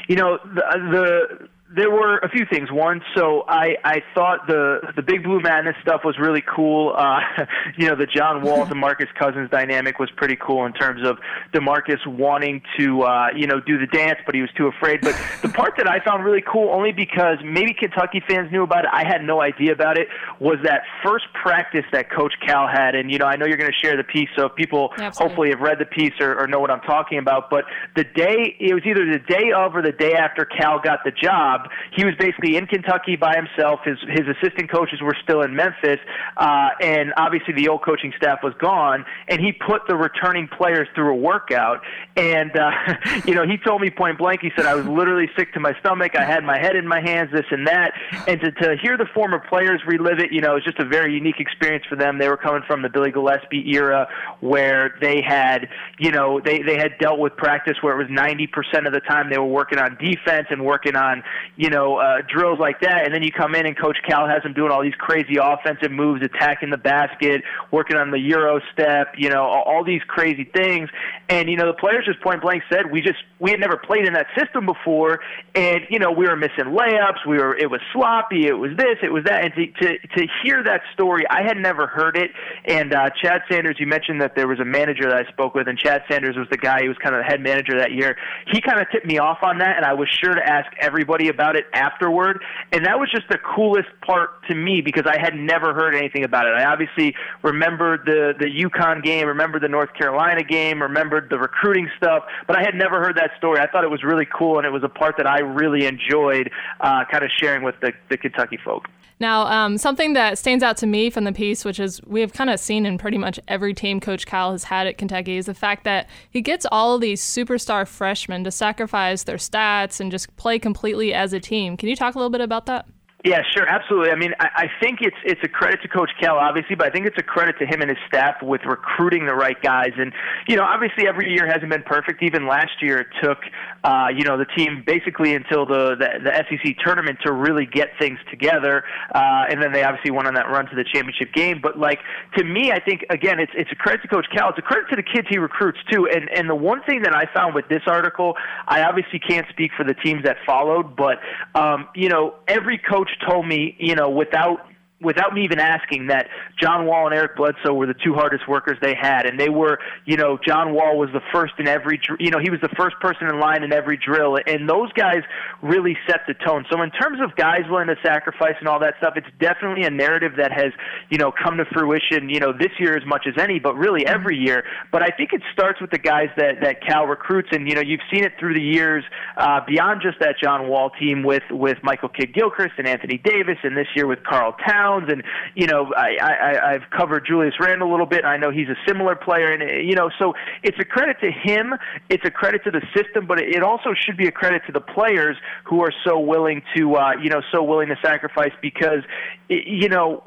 You 0.08 0.18
know, 0.18 0.38
the, 0.44 0.64
the 0.92 1.48
there 1.76 1.90
were 1.90 2.18
a 2.20 2.30
few 2.30 2.46
things. 2.50 2.72
One, 2.72 3.02
so 3.16 3.44
I 3.48 3.76
I 3.84 4.02
thought 4.14 4.48
the 4.48 4.80
the 4.96 5.02
Big 5.02 5.24
Blue 5.24 5.40
Madness 5.42 5.76
stuff 5.82 6.02
was 6.04 6.18
really 6.20 6.44
cool. 6.44 6.94
Uh, 6.96 7.20
you 7.78 7.88
know, 7.88 7.96
the 7.96 8.06
John 8.06 8.42
Wall 8.44 8.66
DeMarcus 8.66 9.14
Cousins 9.18 9.50
dynamic 9.50 10.00
was 10.00 10.10
pretty 10.16 10.36
cool 10.36 10.66
in 10.66 10.74
terms 10.74 11.08
of 11.08 11.18
DeMarcus 11.54 12.06
wanting 12.06 12.62
to 12.78 13.04
uh, 13.04 13.28
you 13.36 13.48
know 13.48 13.60
do 13.60 13.80
the 13.80 13.88
dance, 13.88 14.20
but 14.26 14.36
he 14.36 14.42
was 14.42 14.52
too 14.56 14.68
afraid. 14.68 15.02
But 15.02 15.16
the 15.42 15.50
part 15.50 15.74
that 15.78 15.88
I 15.88 16.04
found 16.04 16.24
really 16.24 16.44
cool, 16.46 16.70
only 16.70 16.92
because 16.92 17.38
maybe 17.44 17.74
Kentucky 17.74 18.22
fans 18.28 18.52
knew 18.52 18.64
about 18.64 18.86
it, 18.86 18.92
I 18.94 19.06
had 19.08 19.24
no 19.24 19.42
idea 19.42 19.74
about 19.74 19.98
it, 19.98 20.08
was 20.40 20.58
that 20.64 20.82
first 21.04 21.26
practice 21.34 21.86
that 21.92 22.12
Coach 22.12 22.34
Cal 22.46 22.68
had. 22.68 22.96
And 22.96 23.12
you 23.12 23.18
know, 23.18 23.26
I 23.26 23.36
know 23.36 23.46
you're 23.46 23.58
going 23.58 23.72
to 23.72 23.88
share 23.88 23.98
the 23.98 24.04
piece, 24.04 24.30
so 24.36 24.48
if 24.48 24.56
people 24.56 24.92
Absolutely. 24.98 25.14
hopefully 25.16 25.50
have 25.50 25.60
read 25.60 25.80
the 25.80 25.86
piece 25.86 26.14
or, 26.20 26.40
or 26.40 26.48
know 26.48 26.60
what 26.60 26.70
I'm 26.70 26.82
talking 26.82 27.18
about. 27.18 27.50
But 27.50 27.66
the 27.96 28.04
day 28.04 28.56
it 28.60 28.74
was 28.74 28.84
either 28.86 29.06
the 29.06 29.24
day 29.28 29.52
of 29.56 29.76
or 29.76 29.82
the 29.82 29.92
day 29.92 30.14
after 30.14 30.46
Cal 30.46 30.80
got 30.80 31.00
the 31.04 31.12
job 31.12 31.63
he 31.96 32.06
was 32.06 32.14
basically 32.20 32.58
in 32.58 32.68
Kentucky 32.68 33.16
by 33.16 33.36
himself. 33.36 33.82
His 33.86 33.98
his 34.10 34.28
assistant 34.28 34.72
coaches 34.72 35.02
were 35.02 35.16
still 35.24 35.42
in 35.42 35.56
Memphis, 35.56 36.00
uh, 36.38 36.70
and 36.82 37.14
obviously 37.18 37.54
the 37.54 37.68
old 37.68 37.84
coaching 37.84 38.14
staff 38.18 38.40
was 38.44 38.54
gone. 38.60 39.06
And 39.28 39.40
he 39.40 39.52
put 39.52 39.82
the 39.88 39.96
returning 39.96 40.48
players 40.48 40.88
through 40.96 41.14
a 41.14 41.16
workout. 41.16 41.82
And 42.16 42.52
uh, 42.58 42.72
you 43.26 43.36
know, 43.36 43.46
he 43.48 43.58
told 43.58 43.82
me 43.82 43.90
point 43.90 44.18
blank. 44.18 44.42
He 44.42 44.52
said 44.56 44.66
I 44.66 44.76
was 44.76 44.86
literally 44.86 45.30
sick 45.38 45.54
to 45.54 45.60
my 45.60 45.74
stomach. 45.80 46.14
I 46.18 46.26
had 46.26 46.44
my 46.44 46.60
head 46.60 46.76
in 46.76 46.88
my 46.88 47.02
hands, 47.02 47.32
this 47.32 47.46
and 47.52 47.68
that. 47.68 47.94
And 48.28 48.40
to 48.42 48.52
to 48.52 48.76
hear 48.82 48.98
the 48.98 49.08
former 49.14 49.40
players 49.40 49.82
relive 49.88 50.20
it, 50.20 50.32
you 50.32 50.42
know, 50.42 50.56
it's 50.56 50.66
just 50.66 50.80
a 50.80 50.86
very 50.86 51.14
unique 51.14 51.40
experience 51.40 51.86
for 51.90 51.96
them. 51.96 52.18
They 52.18 52.30
were 52.30 52.38
coming 52.38 52.64
from 52.68 52.82
the 52.82 52.90
Billy 52.90 53.12
Gillispie 53.12 53.74
era, 53.74 54.08
where 54.42 54.96
they 55.02 55.22
had, 55.22 55.70
you 56.00 56.12
know, 56.12 56.40
they 56.40 56.62
they 56.62 56.78
had 56.78 56.98
dealt 57.00 57.20
with 57.20 57.36
practice 57.36 57.78
where 57.82 57.94
it 57.94 57.98
was 57.98 58.08
90% 58.08 58.88
of 58.88 58.94
the 58.94 59.00
time 59.02 59.30
they 59.30 59.38
were 59.38 59.46
working 59.46 59.80
on 59.80 59.98
defense 59.98 60.48
and 60.50 60.64
working 60.64 60.96
on, 60.96 61.24
you 61.56 61.70
know, 61.70 61.98
uh, 61.98 62.18
drills 62.28 62.60
like 62.60 62.82
that. 62.82 63.06
And 63.06 63.14
then 63.14 63.22
you 63.22 63.32
come 63.32 63.54
in 63.56 63.66
and 63.66 63.78
Coach 63.78 63.98
Cal 64.08 64.28
has 64.28 64.42
them 64.44 64.54
doing 64.54 64.72
all 64.72 64.82
these 64.82 64.96
crazy 64.98 65.38
offensive 65.42 65.92
moves, 65.92 66.24
attacking 66.24 66.72
the 66.72 66.78
basket, 66.78 67.44
working 67.72 67.96
on 67.96 68.12
the 68.12 68.20
Euro 68.20 68.60
step, 68.72 69.14
you 69.18 69.30
know, 69.30 69.44
all 69.44 69.84
these 69.84 70.02
crazy 70.08 70.46
things. 70.46 70.90
And, 71.30 71.50
you 71.50 71.56
know, 71.56 71.68
the 71.68 71.78
players 71.78 72.06
just 72.06 72.22
point 72.22 72.42
blank 72.42 72.64
said, 72.72 72.92
we 72.92 73.02
just, 73.02 73.20
we 73.40 73.52
had 73.52 73.60
never 73.60 73.78
played 73.78 74.08
in 74.08 74.14
that 74.14 74.28
system 74.38 74.66
before. 74.66 75.20
And, 75.54 75.82
you 75.90 76.00
know, 76.00 76.12
we 76.12 76.28
were 76.28 76.36
missing 76.36 76.66
layups. 76.66 77.26
We 77.28 77.38
were, 77.38 77.56
it 77.56 77.70
was 77.70 77.82
sloppy. 77.94 78.48
It 78.48 78.58
was 78.58 78.72
this, 78.76 78.98
it 79.04 79.12
was 79.12 79.24
that. 79.26 79.46
And 79.46 79.54
to, 79.54 79.68
to, 79.68 80.08
to 80.18 80.28
hear 80.44 80.64
that 80.64 80.82
story, 80.94 81.24
I 81.30 81.44
had 81.44 81.58
never 81.58 81.86
heard 81.86 82.18
it. 82.18 82.32
And, 82.66 82.94
uh, 82.94 83.10
Chad 83.22 83.42
Sanders, 83.50 83.76
you 83.80 83.86
mentioned 83.86 84.22
that 84.22 84.36
there 84.36 84.48
was 84.48 84.60
a 84.60 84.66
manager 84.66 85.04
that 85.10 85.26
I 85.26 85.30
spoke 85.32 85.54
with, 85.54 85.68
and 85.68 85.78
Chad 85.78 86.04
Sanders 86.10 86.36
was 86.36 86.48
the 86.50 86.58
guy 86.58 86.82
who 86.82 86.88
was 86.88 86.98
kind 86.98 87.16
of 87.16 87.22
the 87.22 87.26
head 87.26 87.42
manager 87.42 87.78
that 87.78 87.92
year. 87.92 88.18
He 88.52 88.60
kind 88.60 88.80
of 88.80 88.90
tipped 88.92 89.06
me 89.06 89.20
off 89.20 89.40
on 89.44 89.60
that, 89.60 89.78
and 89.78 89.86
I 89.86 89.94
was 89.94 90.10
sure 90.10 90.34
to 90.34 90.42
ask 90.42 90.72
everybody 90.80 91.28
about 91.28 91.43
it 91.56 91.66
afterward. 91.74 92.42
And 92.72 92.86
that 92.86 93.00
was 93.00 93.10
just 93.12 93.28
the 93.30 93.38
coolest 93.38 93.90
part 94.06 94.44
to 94.48 94.56
me 94.56 94.82
because 94.82 95.04
I 95.06 95.20
had 95.20 95.36
never 95.36 95.74
heard 95.74 95.96
anything 95.96 96.24
about 96.24 96.48
it. 96.48 96.54
I 96.54 96.66
obviously 96.66 97.16
remembered 97.44 98.02
the 98.06 98.34
the 98.40 98.46
UConn 98.46 99.04
game, 99.04 99.28
remembered 99.28 99.62
the 99.62 99.68
North 99.68 99.94
Carolina 99.94 100.44
game, 100.44 100.82
remembered 100.82 101.30
the 101.30 101.38
recruiting 101.38 101.90
stuff, 101.98 102.24
but 102.48 102.58
I 102.58 102.62
had 102.62 102.76
never 102.76 103.00
heard 103.00 103.18
that 103.18 103.32
story. 103.38 103.60
I 103.60 103.68
thought 103.68 103.84
it 103.84 103.92
was 103.92 104.04
really 104.04 104.28
cool, 104.34 104.58
and 104.58 104.66
it 104.66 104.72
was 104.72 104.84
a 104.84 104.90
part 104.90 105.16
that 105.18 105.28
I 105.28 105.40
really 105.40 105.86
enjoyed, 105.86 106.50
uh, 106.80 107.04
kind 107.12 107.24
of 107.24 107.30
sharing 107.40 107.64
with 107.64 107.76
the 107.82 107.92
the 108.10 108.18
Kentucky 108.18 108.58
folk. 108.64 108.88
Now, 109.20 109.48
um, 109.48 109.78
something 109.78 110.14
that 110.14 110.38
stands 110.38 110.64
out 110.64 110.78
to 110.78 110.88
me 110.88 111.10
from 111.10 111.24
the 111.24 111.32
piece, 111.32 111.64
which 111.64 111.80
is 111.80 112.02
we 112.06 112.22
have 112.22 112.34
kind 112.34 112.50
of 112.50 112.60
seen 112.60 112.86
in 112.86 112.98
pretty 112.98 113.18
much 113.18 113.40
every 113.48 113.74
team 113.74 114.00
Coach 114.00 114.26
Cal 114.26 114.52
has 114.52 114.66
had 114.66 114.88
at 114.88 114.98
Kentucky, 114.98 115.38
is 115.38 115.46
the 115.46 115.54
fact 115.54 115.84
that 115.84 116.10
he 116.30 116.42
gets 116.42 116.66
all 116.72 116.96
of 116.96 117.02
these 117.02 117.22
superstar 117.22 117.88
freshmen 117.88 118.44
to 118.44 118.52
sacrifice 118.52 119.24
their 119.24 119.38
stats 119.38 120.00
and 120.00 120.12
just 120.12 120.36
play 120.36 120.60
completely 120.60 121.14
as 121.14 121.33
a 121.34 121.40
team. 121.40 121.78
Can 121.78 121.90
you 121.90 121.96
talk 121.96 122.16
a 122.16 122.18
little 122.18 122.30
bit 122.30 122.42
about 122.42 122.66
that? 122.68 122.86
Yeah, 123.24 123.42
sure, 123.56 123.66
absolutely. 123.66 124.12
I 124.12 124.16
mean, 124.16 124.34
I, 124.42 124.68
I 124.68 124.68
think 124.82 125.00
it's 125.02 125.16
it's 125.24 125.40
a 125.46 125.48
credit 125.48 125.82
to 125.84 125.88
Coach 125.88 126.10
Cal, 126.20 126.36
obviously, 126.36 126.76
but 126.76 126.88
I 126.88 126.90
think 126.90 127.06
it's 127.06 127.18
a 127.18 127.24
credit 127.24 127.56
to 127.60 127.66
him 127.66 127.80
and 127.80 127.90
his 127.90 128.00
staff 128.06 128.36
with 128.44 128.60
recruiting 128.66 129.26
the 129.26 129.34
right 129.34 129.56
guys. 129.62 129.92
And 129.98 130.12
you 130.46 130.58
know, 130.58 130.64
obviously, 130.64 131.08
every 131.08 131.32
year 131.32 131.48
hasn't 131.48 131.70
been 131.70 131.84
perfect. 131.84 132.22
Even 132.22 132.48
last 132.48 132.82
year, 132.82 133.00
it 133.00 133.08
took 133.24 133.38
uh, 133.86 134.08
you 134.14 134.26
know 134.26 134.38
the 134.38 134.46
team 134.58 134.84
basically 134.86 135.36
until 135.36 135.66
the, 135.66 135.96
the 135.96 136.20
the 136.22 136.32
SEC 136.50 136.76
tournament 136.84 137.18
to 137.24 137.32
really 137.32 137.66
get 137.66 137.92
things 137.98 138.20
together, 138.30 138.84
uh, 139.16 139.46
and 139.50 139.62
then 139.64 139.72
they 139.72 139.84
obviously 139.84 140.12
went 140.12 140.28
on 140.28 140.34
that 140.34 140.50
run 140.50 140.66
to 140.66 140.76
the 140.76 140.84
championship 140.84 141.32
game. 141.34 141.62
But 141.64 141.80
like 141.80 142.00
to 142.36 142.44
me, 142.44 142.74
I 142.74 142.82
think 142.82 143.06
again, 143.10 143.40
it's 143.40 143.54
it's 143.56 143.72
a 143.72 143.76
credit 143.76 144.02
to 144.02 144.10
Coach 144.10 144.28
Cal. 144.36 144.50
It's 144.50 144.60
a 144.60 144.62
credit 144.62 144.90
to 144.90 144.98
the 144.98 145.04
kids 145.04 145.28
he 145.30 145.38
recruits 145.38 145.80
too. 145.90 146.10
And 146.14 146.30
and 146.36 146.50
the 146.50 146.56
one 146.56 146.84
thing 146.84 147.04
that 147.04 147.16
I 147.16 147.34
found 147.34 147.56
with 147.56 147.70
this 147.70 147.84
article, 147.88 148.36
I 148.68 148.84
obviously 148.84 149.20
can't 149.20 149.48
speak 149.48 149.72
for 149.78 149.86
the 149.86 149.94
teams 149.94 150.26
that 150.26 150.36
followed, 150.46 150.98
but 150.98 151.20
um, 151.56 151.88
you 151.96 152.10
know, 152.10 152.36
every 152.50 152.78
told 153.28 153.48
me, 153.48 153.76
you 153.80 153.96
know, 153.96 154.10
without 154.10 154.60
without 155.04 155.34
me 155.34 155.44
even 155.44 155.60
asking 155.60 156.08
that 156.08 156.28
John 156.62 156.86
Wall 156.86 157.06
and 157.06 157.16
Eric 157.16 157.36
Bledsoe 157.36 157.74
were 157.74 157.88
the 157.88 157.94
two 157.94 158.14
hardest 158.14 158.48
workers 158.48 158.78
they 158.82 158.96
had, 159.00 159.26
and 159.26 159.40
they 159.40 159.50
were, 159.50 159.80
you 160.06 160.18
know, 160.18 160.38
John 160.46 160.74
Wall 160.74 160.98
was 160.98 161.10
the 161.14 161.22
first 161.32 161.54
in 161.60 161.68
every, 161.68 162.00
you 162.20 162.30
know, 162.30 162.40
he 162.40 162.50
was 162.50 162.62
the 162.62 162.74
first 162.78 163.00
person 163.00 163.28
in 163.28 163.40
line 163.40 163.64
in 163.64 163.74
every 163.74 163.98
drill, 163.98 164.38
and 164.48 164.70
those 164.70 164.92
guys 164.94 165.24
really 165.62 165.98
set 166.08 166.22
the 166.28 166.34
tone. 166.34 166.66
So 166.72 166.82
in 166.82 166.92
terms 166.92 167.20
of 167.22 167.36
guys 167.36 167.62
willing 167.70 167.88
to 167.88 167.96
sacrifice 168.04 168.56
and 168.60 168.68
all 168.68 168.80
that 168.80 168.96
stuff, 168.98 169.14
it's 169.16 169.28
definitely 169.40 169.86
a 169.86 169.90
narrative 169.90 170.34
that 170.38 170.52
has, 170.52 170.72
you 171.10 171.18
know, 171.18 171.32
come 171.32 171.58
to 171.58 171.66
fruition, 171.66 172.30
you 172.30 172.40
know, 172.40 172.54
this 172.54 172.72
year 172.80 172.96
as 172.96 173.06
much 173.06 173.26
as 173.28 173.34
any, 173.42 173.60
but 173.60 173.76
really 173.76 174.06
every 174.06 174.38
year. 174.38 174.64
But 174.92 175.02
I 175.02 175.10
think 175.16 175.34
it 175.34 175.42
starts 175.52 175.82
with 175.82 175.92
the 175.92 175.98
guys 175.98 176.30
that 176.38 176.62
that 176.62 176.86
Cal 176.86 177.06
recruits, 177.06 177.50
and 177.52 177.68
you 177.68 177.76
know, 177.76 177.82
you've 177.82 178.06
seen 178.14 178.24
it 178.24 178.34
through 178.40 178.54
the 178.54 178.62
years 178.62 179.04
uh, 179.38 179.60
beyond 179.66 180.02
just 180.02 180.20
that 180.20 180.36
John 180.42 180.68
Wall 180.70 180.92
team 181.00 181.24
with 181.24 181.44
with 181.50 181.78
Michael 181.84 182.10
Kidd 182.10 182.34
Gilchrist 182.34 182.74
and 182.78 182.88
Anthony 182.88 183.18
Davis, 183.18 183.58
and 183.64 183.76
this 183.76 183.88
year 183.96 184.08
with 184.08 184.24
Karl 184.24 184.56
Towns, 184.68 184.93
and 185.02 185.24
you 185.56 185.68
know, 185.68 185.94
I, 185.96 186.18
I 186.22 186.74
I've 186.74 186.90
covered 186.96 187.26
Julius 187.26 187.56
Randle 187.60 187.90
a 187.90 187.92
little 187.92 188.06
bit. 188.06 188.20
And 188.20 188.28
I 188.28 188.38
know 188.38 188.52
he's 188.52 188.70
a 188.70 188.78
similar 188.88 189.16
player, 189.16 189.52
and 189.52 189.88
you 189.88 189.96
know, 189.96 190.10
so 190.20 190.34
it's 190.62 190.78
a 190.80 190.86
credit 190.86 191.18
to 191.22 191.32
him. 191.32 191.74
It's 192.10 192.24
a 192.26 192.32
credit 192.32 192.64
to 192.66 192.72
the 192.72 192.82
system, 192.96 193.26
but 193.28 193.40
it 193.40 193.64
also 193.64 193.94
should 193.94 194.18
be 194.18 194.28
a 194.28 194.32
credit 194.32 194.62
to 194.68 194.72
the 194.72 194.82
players 194.82 195.38
who 195.66 195.82
are 195.82 195.94
so 196.06 196.20
willing 196.20 196.62
to, 196.76 196.96
uh, 196.96 197.14
you 197.22 197.30
know, 197.30 197.42
so 197.52 197.64
willing 197.64 197.88
to 197.90 197.98
sacrifice 198.04 198.52
because, 198.62 199.04
you 199.50 199.90
know, 199.90 200.24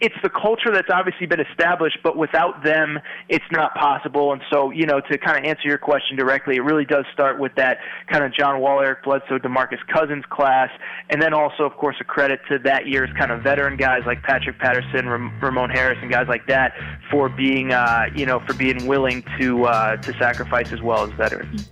it's 0.00 0.14
the 0.22 0.30
culture 0.30 0.70
that's 0.72 0.88
obviously 0.92 1.26
been 1.26 1.40
established, 1.40 1.98
but 2.02 2.16
without 2.16 2.62
them, 2.64 2.98
it's 3.28 3.44
not 3.50 3.74
possible. 3.74 4.32
And 4.32 4.42
so, 4.52 4.70
you 4.70 4.86
know, 4.86 5.00
to 5.00 5.18
kind 5.18 5.38
of 5.38 5.44
answer 5.48 5.68
your 5.68 5.78
question 5.78 6.16
directly, 6.16 6.56
it 6.56 6.62
really 6.62 6.84
does 6.84 7.04
start 7.12 7.38
with 7.38 7.54
that 7.56 7.78
kind 8.10 8.24
of 8.24 8.34
John 8.34 8.60
Wall, 8.60 8.80
Eric 8.80 9.04
Bledsoe, 9.04 9.38
DeMarcus 9.38 9.84
Cousins 9.92 10.24
class, 10.30 10.70
and 11.08 11.20
then 11.20 11.34
also, 11.34 11.64
of 11.64 11.76
course, 11.76 11.96
a 12.00 12.04
credit 12.04 12.40
to 12.48 12.58
that 12.60 12.86
year's 12.86 13.10
kind 13.18 13.30
of 13.30 13.42
veteran 13.42 13.76
guys 13.76 13.99
like 14.06 14.22
Patrick 14.22 14.58
Patterson, 14.58 15.08
Ram- 15.08 15.38
Ramon 15.40 15.70
Harris, 15.70 15.98
and 16.02 16.10
guys 16.10 16.28
like 16.28 16.46
that 16.46 16.74
for 17.10 17.28
being, 17.28 17.72
uh, 17.72 18.06
you 18.14 18.26
know, 18.26 18.40
for 18.40 18.54
being 18.54 18.86
willing 18.86 19.24
to 19.38 19.64
uh, 19.64 19.96
to 19.96 20.12
sacrifice 20.18 20.72
as 20.72 20.80
well 20.80 21.04
as 21.04 21.10
veterans. 21.12 21.68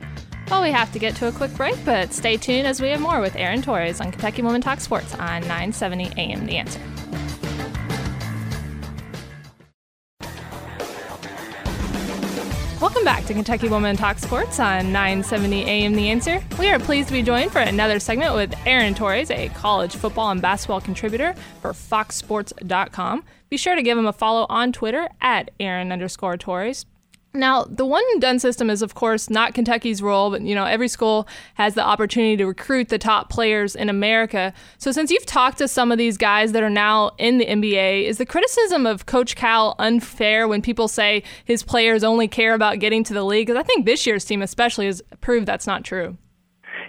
Well, 0.51 0.63
we 0.63 0.71
have 0.71 0.91
to 0.93 0.99
get 0.99 1.15
to 1.17 1.29
a 1.29 1.33
quick 1.33 1.55
break, 1.55 1.77
but 1.85 2.15
stay 2.15 2.39
tuned 2.39 2.67
as 2.67 2.81
we 2.81 2.89
have 2.89 3.01
more 3.01 3.21
with 3.21 3.37
Aaron 3.37 3.61
Torres 3.61 4.01
on 4.01 4.11
Kentucky 4.11 4.41
Women 4.41 4.63
Talk 4.63 4.81
Sports 4.81 5.15
on 5.15 5.43
970 5.43 6.13
AM 6.17 6.47
The 6.47 6.57
Answer. 6.57 6.81
Back 13.09 13.25
to 13.25 13.33
Kentucky 13.33 13.71
Women 13.71 13.97
Talk 13.97 14.19
Sports 14.19 14.61
on 14.61 14.93
970 14.93 15.65
AM 15.65 15.95
The 15.95 16.11
Answer. 16.11 16.43
We 16.59 16.69
are 16.69 16.79
pleased 16.79 17.09
to 17.09 17.15
be 17.15 17.23
joined 17.23 17.51
for 17.51 17.61
another 17.61 17.99
segment 18.01 18.35
with 18.35 18.55
Aaron 18.67 18.95
Torres, 18.95 19.31
a 19.31 19.49
college 19.49 19.97
football 19.97 20.31
and 20.31 20.43
basketball 20.43 20.83
contributor 20.83 21.33
for 21.63 21.73
FoxSports.com. 21.73 23.25
Be 23.49 23.57
sure 23.57 23.75
to 23.77 23.83
give 23.83 23.97
him 23.97 24.05
a 24.05 24.13
follow 24.13 24.45
on 24.51 24.73
Twitter 24.73 25.09
at 25.23 25.51
Aaron 25.59 25.91
underscore 25.91 26.37
Torres. 26.37 26.85
Now, 27.35 27.65
the 27.65 27.85
one 27.85 28.03
and 28.13 28.23
done 28.23 28.39
system 28.39 28.71
is, 28.71 28.81
of 28.81 28.95
course, 28.95 29.29
not 29.29 29.53
Kentucky's 29.53 30.01
role, 30.01 30.31
but 30.31 30.41
you 30.43 30.55
know, 30.55 30.65
every 30.65 30.89
school 30.89 31.29
has 31.55 31.75
the 31.75 31.85
opportunity 31.85 32.39
to 32.39 32.47
recruit 32.47 32.89
the 32.89 32.99
top 32.99 33.29
players 33.29 33.77
in 33.77 33.91
America. 33.91 34.55
So, 34.79 34.93
since 34.93 35.11
you've 35.11 35.27
talked 35.27 35.59
to 35.59 35.69
some 35.69 35.93
of 35.93 35.99
these 35.99 36.17
guys 36.17 36.53
that 36.53 36.63
are 36.63 36.71
now 36.71 37.11
in 37.19 37.37
the 37.37 37.45
NBA, 37.45 38.05
is 38.05 38.17
the 38.17 38.27
criticism 38.27 38.87
of 38.87 39.05
Coach 39.05 39.37
Cal 39.37 39.75
unfair 39.79 40.49
when 40.49 40.63
people 40.63 40.89
say 40.89 41.23
his 41.45 41.63
players 41.63 42.03
only 42.03 42.29
care 42.29 42.55
about 42.55 42.79
getting 42.79 43.05
to 43.05 43.15
the 43.15 43.25
league? 43.25 43.47
Because 43.47 43.61
I 43.61 43.63
think 43.63 43.85
this 43.85 44.07
year's 44.07 44.25
team, 44.25 44.41
especially, 44.41 44.87
has 44.87 45.03
proved 45.21 45.47
that's 45.47 45.67
not 45.67 45.85
true. 45.85 46.17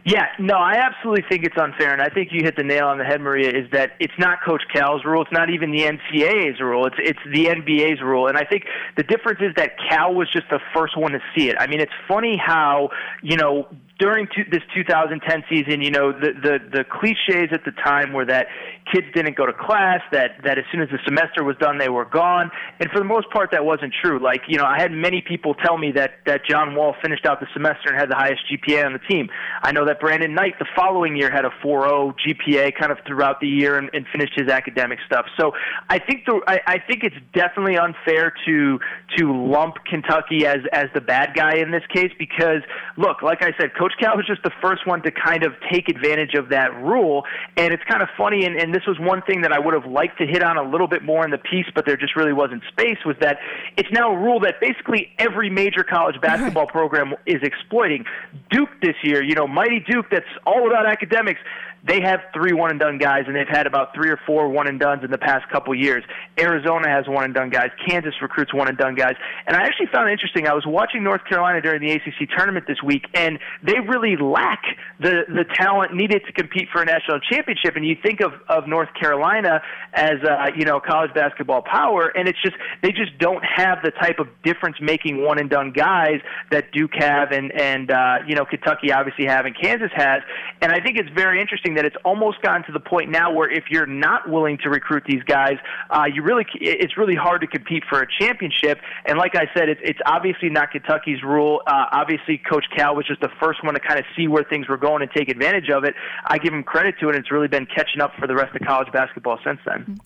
Yeah, 0.09 0.25
no, 0.39 0.55
I 0.55 0.73
absolutely 0.73 1.23
think 1.29 1.45
it's 1.45 1.55
unfair, 1.55 1.93
and 1.93 2.01
I 2.01 2.09
think 2.09 2.29
you 2.31 2.41
hit 2.43 2.55
the 2.55 2.63
nail 2.63 2.87
on 2.87 2.97
the 2.97 3.03
head, 3.03 3.21
Maria. 3.21 3.49
Is 3.49 3.69
that 3.73 3.91
it's 3.99 4.13
not 4.17 4.39
Coach 4.43 4.63
Cal's 4.73 5.05
rule, 5.05 5.21
it's 5.21 5.31
not 5.31 5.51
even 5.51 5.69
the 5.69 5.83
NCAA's 5.83 6.59
rule, 6.59 6.87
it's 6.87 6.95
it's 6.97 7.19
the 7.31 7.45
NBA's 7.45 8.01
rule, 8.01 8.27
and 8.27 8.35
I 8.35 8.43
think 8.43 8.63
the 8.97 9.03
difference 9.03 9.39
is 9.41 9.53
that 9.57 9.73
Cal 9.87 10.15
was 10.15 10.27
just 10.31 10.49
the 10.49 10.59
first 10.73 10.97
one 10.97 11.11
to 11.11 11.19
see 11.37 11.49
it. 11.49 11.57
I 11.59 11.67
mean, 11.67 11.79
it's 11.79 11.93
funny 12.07 12.41
how 12.43 12.89
you 13.21 13.37
know 13.37 13.67
during 13.99 14.27
this 14.49 14.63
2010 14.73 15.43
season, 15.49 15.81
you 15.81 15.91
know, 15.91 16.11
the, 16.11 16.31
the 16.41 16.59
the 16.71 16.83
cliches 16.83 17.49
at 17.51 17.65
the 17.65 17.71
time 17.83 18.13
were 18.13 18.25
that 18.25 18.47
kids 18.91 19.07
didn't 19.13 19.35
go 19.35 19.45
to 19.45 19.53
class, 19.53 19.99
that 20.11 20.31
that 20.43 20.57
as 20.57 20.63
soon 20.71 20.81
as 20.81 20.89
the 20.89 20.99
semester 21.05 21.43
was 21.43 21.55
done, 21.57 21.77
they 21.77 21.89
were 21.89 22.05
gone, 22.05 22.49
and 22.79 22.89
for 22.91 22.99
the 22.99 23.05
most 23.05 23.29
part, 23.29 23.51
that 23.51 23.65
wasn't 23.65 23.93
true. 24.01 24.19
Like, 24.23 24.41
you 24.47 24.57
know, 24.57 24.65
I 24.65 24.79
had 24.79 24.91
many 24.91 25.21
people 25.21 25.53
tell 25.53 25.77
me 25.77 25.91
that 25.93 26.11
that 26.25 26.41
John 26.49 26.75
Wall 26.75 26.95
finished 27.01 27.25
out 27.25 27.39
the 27.39 27.47
semester 27.53 27.89
and 27.89 27.99
had 27.99 28.09
the 28.09 28.15
highest 28.15 28.41
GPA 28.49 28.85
on 28.85 28.93
the 28.93 28.99
team. 28.99 29.29
I 29.61 29.71
know 29.71 29.85
that 29.85 29.99
Brandon 29.99 30.33
Knight 30.33 30.57
the 30.59 30.67
following 30.75 31.15
year 31.15 31.29
had 31.29 31.45
a 31.45 31.51
4.0 31.63 32.15
GPA 32.25 32.71
kind 32.79 32.91
of 32.91 32.97
throughout 33.05 33.41
the 33.41 33.47
year 33.47 33.77
and, 33.77 33.89
and 33.93 34.05
finished 34.11 34.33
his 34.35 34.47
academic 34.47 34.99
stuff. 35.05 35.25
So 35.39 35.51
I 35.89 35.99
think 35.99 36.25
the 36.25 36.41
I, 36.47 36.59
I 36.65 36.77
think 36.79 37.03
it's 37.03 37.15
definitely 37.33 37.77
unfair 37.77 38.33
to 38.45 38.79
to 39.17 39.33
lump 39.33 39.75
Kentucky 39.89 40.45
as 40.45 40.59
as 40.71 40.85
the 40.93 41.01
bad 41.01 41.35
guy 41.35 41.57
in 41.57 41.71
this 41.71 41.83
case 41.93 42.11
because 42.17 42.61
look, 42.97 43.21
like 43.21 43.43
I 43.43 43.51
said, 43.59 43.75
Coach 43.77 43.88
Coach 43.89 43.99
Cal 43.99 44.17
was 44.17 44.27
just 44.27 44.43
the 44.43 44.51
first 44.61 44.85
one 44.85 45.01
to 45.03 45.11
kind 45.11 45.43
of 45.43 45.53
take 45.71 45.89
advantage 45.89 46.33
of 46.35 46.49
that 46.49 46.73
rule. 46.75 47.23
And 47.57 47.73
it's 47.73 47.83
kind 47.83 48.01
of 48.01 48.09
funny, 48.17 48.45
and, 48.45 48.55
and 48.55 48.73
this 48.73 48.83
was 48.87 48.97
one 48.99 49.21
thing 49.23 49.41
that 49.41 49.51
I 49.51 49.59
would 49.59 49.73
have 49.73 49.89
liked 49.89 50.17
to 50.19 50.25
hit 50.25 50.43
on 50.43 50.57
a 50.57 50.63
little 50.63 50.87
bit 50.87 51.03
more 51.03 51.25
in 51.25 51.31
the 51.31 51.37
piece, 51.37 51.65
but 51.73 51.85
there 51.85 51.97
just 51.97 52.15
really 52.15 52.33
wasn't 52.33 52.63
space, 52.71 52.97
was 53.05 53.15
that 53.21 53.39
it's 53.77 53.89
now 53.91 54.13
a 54.13 54.17
rule 54.17 54.39
that 54.41 54.55
basically 54.61 55.11
every 55.17 55.49
major 55.49 55.83
college 55.83 56.19
basketball 56.21 56.67
program 56.67 57.13
is 57.25 57.41
exploiting. 57.41 58.05
Duke 58.51 58.69
this 58.81 58.95
year, 59.03 59.23
you 59.23 59.35
know, 59.35 59.47
Mighty 59.47 59.79
Duke, 59.79 60.07
that's 60.11 60.25
all 60.45 60.67
about 60.67 60.85
academics 60.85 61.39
they 61.87 62.01
have 62.01 62.19
three 62.33 62.53
one 62.53 62.71
and 62.71 62.79
done 62.79 62.97
guys, 62.97 63.23
and 63.27 63.35
they've 63.35 63.47
had 63.47 63.67
about 63.67 63.93
three 63.93 64.09
or 64.09 64.19
four 64.25 64.49
one 64.49 64.67
and 64.67 64.79
dones 64.79 65.03
in 65.03 65.11
the 65.11 65.17
past 65.17 65.49
couple 65.49 65.73
years. 65.73 66.03
Arizona 66.37 66.89
has 66.89 67.07
one 67.07 67.23
and 67.23 67.33
done 67.33 67.49
guys. 67.49 67.69
Kansas 67.87 68.13
recruits 68.21 68.53
one 68.53 68.67
and 68.67 68.77
done 68.77 68.95
guys. 68.95 69.15
And 69.47 69.55
I 69.55 69.61
actually 69.61 69.87
found 69.87 70.09
it 70.09 70.13
interesting. 70.13 70.47
I 70.47 70.53
was 70.53 70.65
watching 70.65 71.03
North 71.03 71.23
Carolina 71.25 71.61
during 71.61 71.81
the 71.81 71.91
ACC 71.91 72.29
tournament 72.35 72.65
this 72.67 72.81
week, 72.83 73.05
and 73.13 73.39
they 73.63 73.78
really 73.79 74.15
lack 74.17 74.63
the 74.99 75.23
the 75.27 75.45
talent 75.55 75.93
needed 75.93 76.23
to 76.25 76.33
compete 76.33 76.69
for 76.71 76.81
a 76.81 76.85
national 76.85 77.19
championship. 77.19 77.75
And 77.75 77.85
you 77.85 77.95
think 78.01 78.21
of 78.21 78.33
of 78.47 78.67
North 78.67 78.89
Carolina 78.99 79.61
as 79.93 80.21
a, 80.23 80.51
you 80.57 80.65
know 80.65 80.79
college 80.79 81.13
basketball 81.13 81.61
power, 81.61 82.11
and 82.15 82.27
it's 82.27 82.41
just 82.41 82.55
they 82.81 82.91
just 82.91 83.17
don't 83.19 83.43
have 83.43 83.79
the 83.83 83.91
type 83.91 84.19
of 84.19 84.27
difference 84.43 84.77
making 84.81 85.23
one 85.23 85.39
and 85.39 85.49
done 85.49 85.71
guys 85.71 86.19
that 86.51 86.71
Duke 86.71 86.95
have, 86.95 87.31
and 87.31 87.51
and 87.51 87.91
uh, 87.91 88.17
you 88.27 88.35
know 88.35 88.45
Kentucky 88.45 88.91
obviously 88.91 89.25
have, 89.25 89.45
and 89.45 89.55
Kansas 89.55 89.91
has. 89.93 90.21
And 90.61 90.71
I 90.71 90.79
think 90.81 90.97
it's 90.97 91.09
very 91.15 91.39
interesting 91.39 91.59
interesting 91.59 91.75
that 91.75 91.85
it's 91.85 92.01
almost 92.05 92.41
gotten 92.41 92.63
to 92.65 92.71
the 92.71 92.79
point 92.79 93.09
now 93.09 93.31
where 93.31 93.51
if 93.51 93.65
you're 93.69 93.85
not 93.85 94.29
willing 94.29 94.57
to 94.63 94.69
recruit 94.69 95.03
these 95.07 95.23
guys, 95.23 95.55
uh, 95.89 96.05
you 96.11 96.23
really 96.23 96.45
it's 96.55 96.97
really 96.97 97.15
hard 97.15 97.41
to 97.41 97.47
compete 97.47 97.83
for 97.89 98.01
a 98.01 98.07
championship. 98.19 98.79
And 99.05 99.17
like 99.17 99.35
I 99.35 99.45
said, 99.55 99.69
it's 99.69 99.81
it's 99.83 99.99
obviously 100.05 100.49
not 100.49 100.71
Kentucky's 100.71 101.23
rule. 101.23 101.61
Uh, 101.65 101.85
obviously, 101.91 102.37
Coach 102.37 102.65
Cal 102.75 102.95
was 102.95 103.05
just 103.07 103.21
the 103.21 103.31
first 103.41 103.63
one 103.63 103.68
to 103.75 103.81
kind 103.81 103.99
of 103.99 104.05
see 104.15 104.27
where 104.27 104.43
things 104.43 104.67
were 104.67 104.77
going 104.77 105.01
and 105.01 105.11
take 105.11 105.29
advantage 105.29 105.69
of 105.69 105.83
it. 105.83 105.95
I 106.25 106.37
give 106.37 106.53
him 106.53 106.63
credit 106.63 106.95
to 106.99 107.09
it. 107.09 107.15
and 107.15 107.19
It's 107.19 107.31
really 107.31 107.47
been 107.47 107.65
catching 107.65 108.01
up 108.01 108.13
for 108.19 108.27
the 108.27 108.35
rest 108.35 108.55
of 108.55 108.65
college 108.65 108.91
basketball 108.91 109.39
since 109.43 109.59
then. 109.65 109.99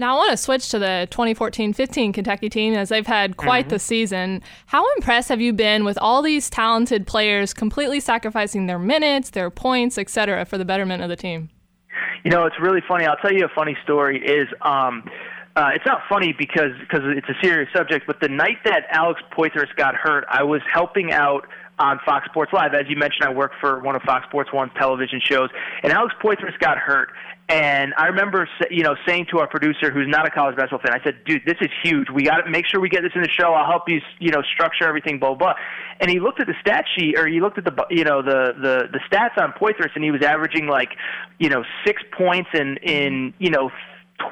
Now, 0.00 0.14
I 0.14 0.16
want 0.16 0.30
to 0.30 0.38
switch 0.38 0.70
to 0.70 0.78
the 0.78 1.06
2014 1.10 1.74
15 1.74 2.14
Kentucky 2.14 2.48
team 2.48 2.72
as 2.72 2.88
they've 2.88 3.06
had 3.06 3.36
quite 3.36 3.66
mm-hmm. 3.66 3.74
the 3.74 3.78
season. 3.78 4.42
How 4.64 4.82
impressed 4.94 5.28
have 5.28 5.42
you 5.42 5.52
been 5.52 5.84
with 5.84 5.98
all 5.98 6.22
these 6.22 6.48
talented 6.48 7.06
players 7.06 7.52
completely 7.52 8.00
sacrificing 8.00 8.64
their 8.64 8.78
minutes, 8.78 9.28
their 9.28 9.50
points, 9.50 9.98
etc., 9.98 10.46
for 10.46 10.56
the 10.56 10.64
betterment 10.64 11.02
of 11.02 11.10
the 11.10 11.16
team? 11.16 11.50
You 12.24 12.30
know, 12.30 12.46
it's 12.46 12.58
really 12.58 12.80
funny. 12.88 13.04
I'll 13.04 13.16
tell 13.16 13.32
you 13.32 13.44
a 13.44 13.54
funny 13.54 13.76
story. 13.84 14.24
Is 14.24 14.48
um, 14.62 15.04
uh, 15.54 15.70
it's 15.74 15.84
not 15.84 16.00
funny 16.08 16.34
because 16.36 16.72
because 16.80 17.00
it's 17.04 17.28
a 17.28 17.36
serious 17.42 17.68
subject, 17.74 18.06
but 18.06 18.20
the 18.20 18.28
night 18.28 18.56
that 18.64 18.84
Alex 18.90 19.20
Poythress 19.36 19.74
got 19.76 19.96
hurt, 19.96 20.24
I 20.30 20.44
was 20.44 20.62
helping 20.72 21.12
out 21.12 21.46
on 21.80 21.98
Fox 22.04 22.26
Sports 22.26 22.52
Live. 22.52 22.74
As 22.74 22.84
you 22.88 22.96
mentioned, 22.96 23.24
I 23.24 23.32
work 23.32 23.52
for 23.60 23.80
one 23.80 23.96
of 23.96 24.02
Fox 24.02 24.26
Sports 24.28 24.50
One's 24.52 24.70
television 24.78 25.20
shows, 25.24 25.48
and 25.82 25.92
Alex 25.92 26.14
Poythress 26.22 26.56
got 26.60 26.78
hurt, 26.78 27.08
and 27.50 27.92
I 27.96 28.06
remember, 28.06 28.48
you 28.70 28.84
know, 28.84 28.94
saying 29.04 29.26
to 29.32 29.40
our 29.40 29.48
producer, 29.48 29.90
who's 29.90 30.06
not 30.06 30.24
a 30.24 30.30
college 30.30 30.54
basketball 30.54 30.78
fan, 30.86 30.92
I 30.98 31.02
said, 31.02 31.24
"Dude, 31.24 31.42
this 31.44 31.56
is 31.60 31.68
huge. 31.82 32.08
We 32.08 32.22
got 32.22 32.42
to 32.42 32.50
make 32.50 32.64
sure 32.66 32.80
we 32.80 32.88
get 32.88 33.02
this 33.02 33.10
in 33.16 33.22
the 33.22 33.28
show. 33.28 33.54
I'll 33.54 33.68
help 33.68 33.88
you, 33.88 34.00
you 34.20 34.30
know, 34.30 34.40
structure 34.54 34.86
everything, 34.86 35.18
blah 35.18 35.34
blah." 35.34 35.54
And 35.98 36.08
he 36.08 36.20
looked 36.20 36.40
at 36.40 36.46
the 36.46 36.54
stat 36.60 36.84
sheet, 36.96 37.18
or 37.18 37.26
he 37.26 37.40
looked 37.40 37.58
at 37.58 37.64
the, 37.64 37.74
you 37.90 38.04
know, 38.04 38.22
the 38.22 38.54
the 38.56 38.88
the 38.92 39.00
stats 39.10 39.36
on 39.36 39.52
Poitras, 39.52 39.90
and 39.96 40.04
he 40.04 40.12
was 40.12 40.22
averaging 40.22 40.68
like, 40.68 40.90
you 41.40 41.48
know, 41.48 41.64
six 41.84 42.02
points 42.16 42.50
in 42.54 42.76
in 42.84 43.34
you 43.38 43.50
know 43.50 43.70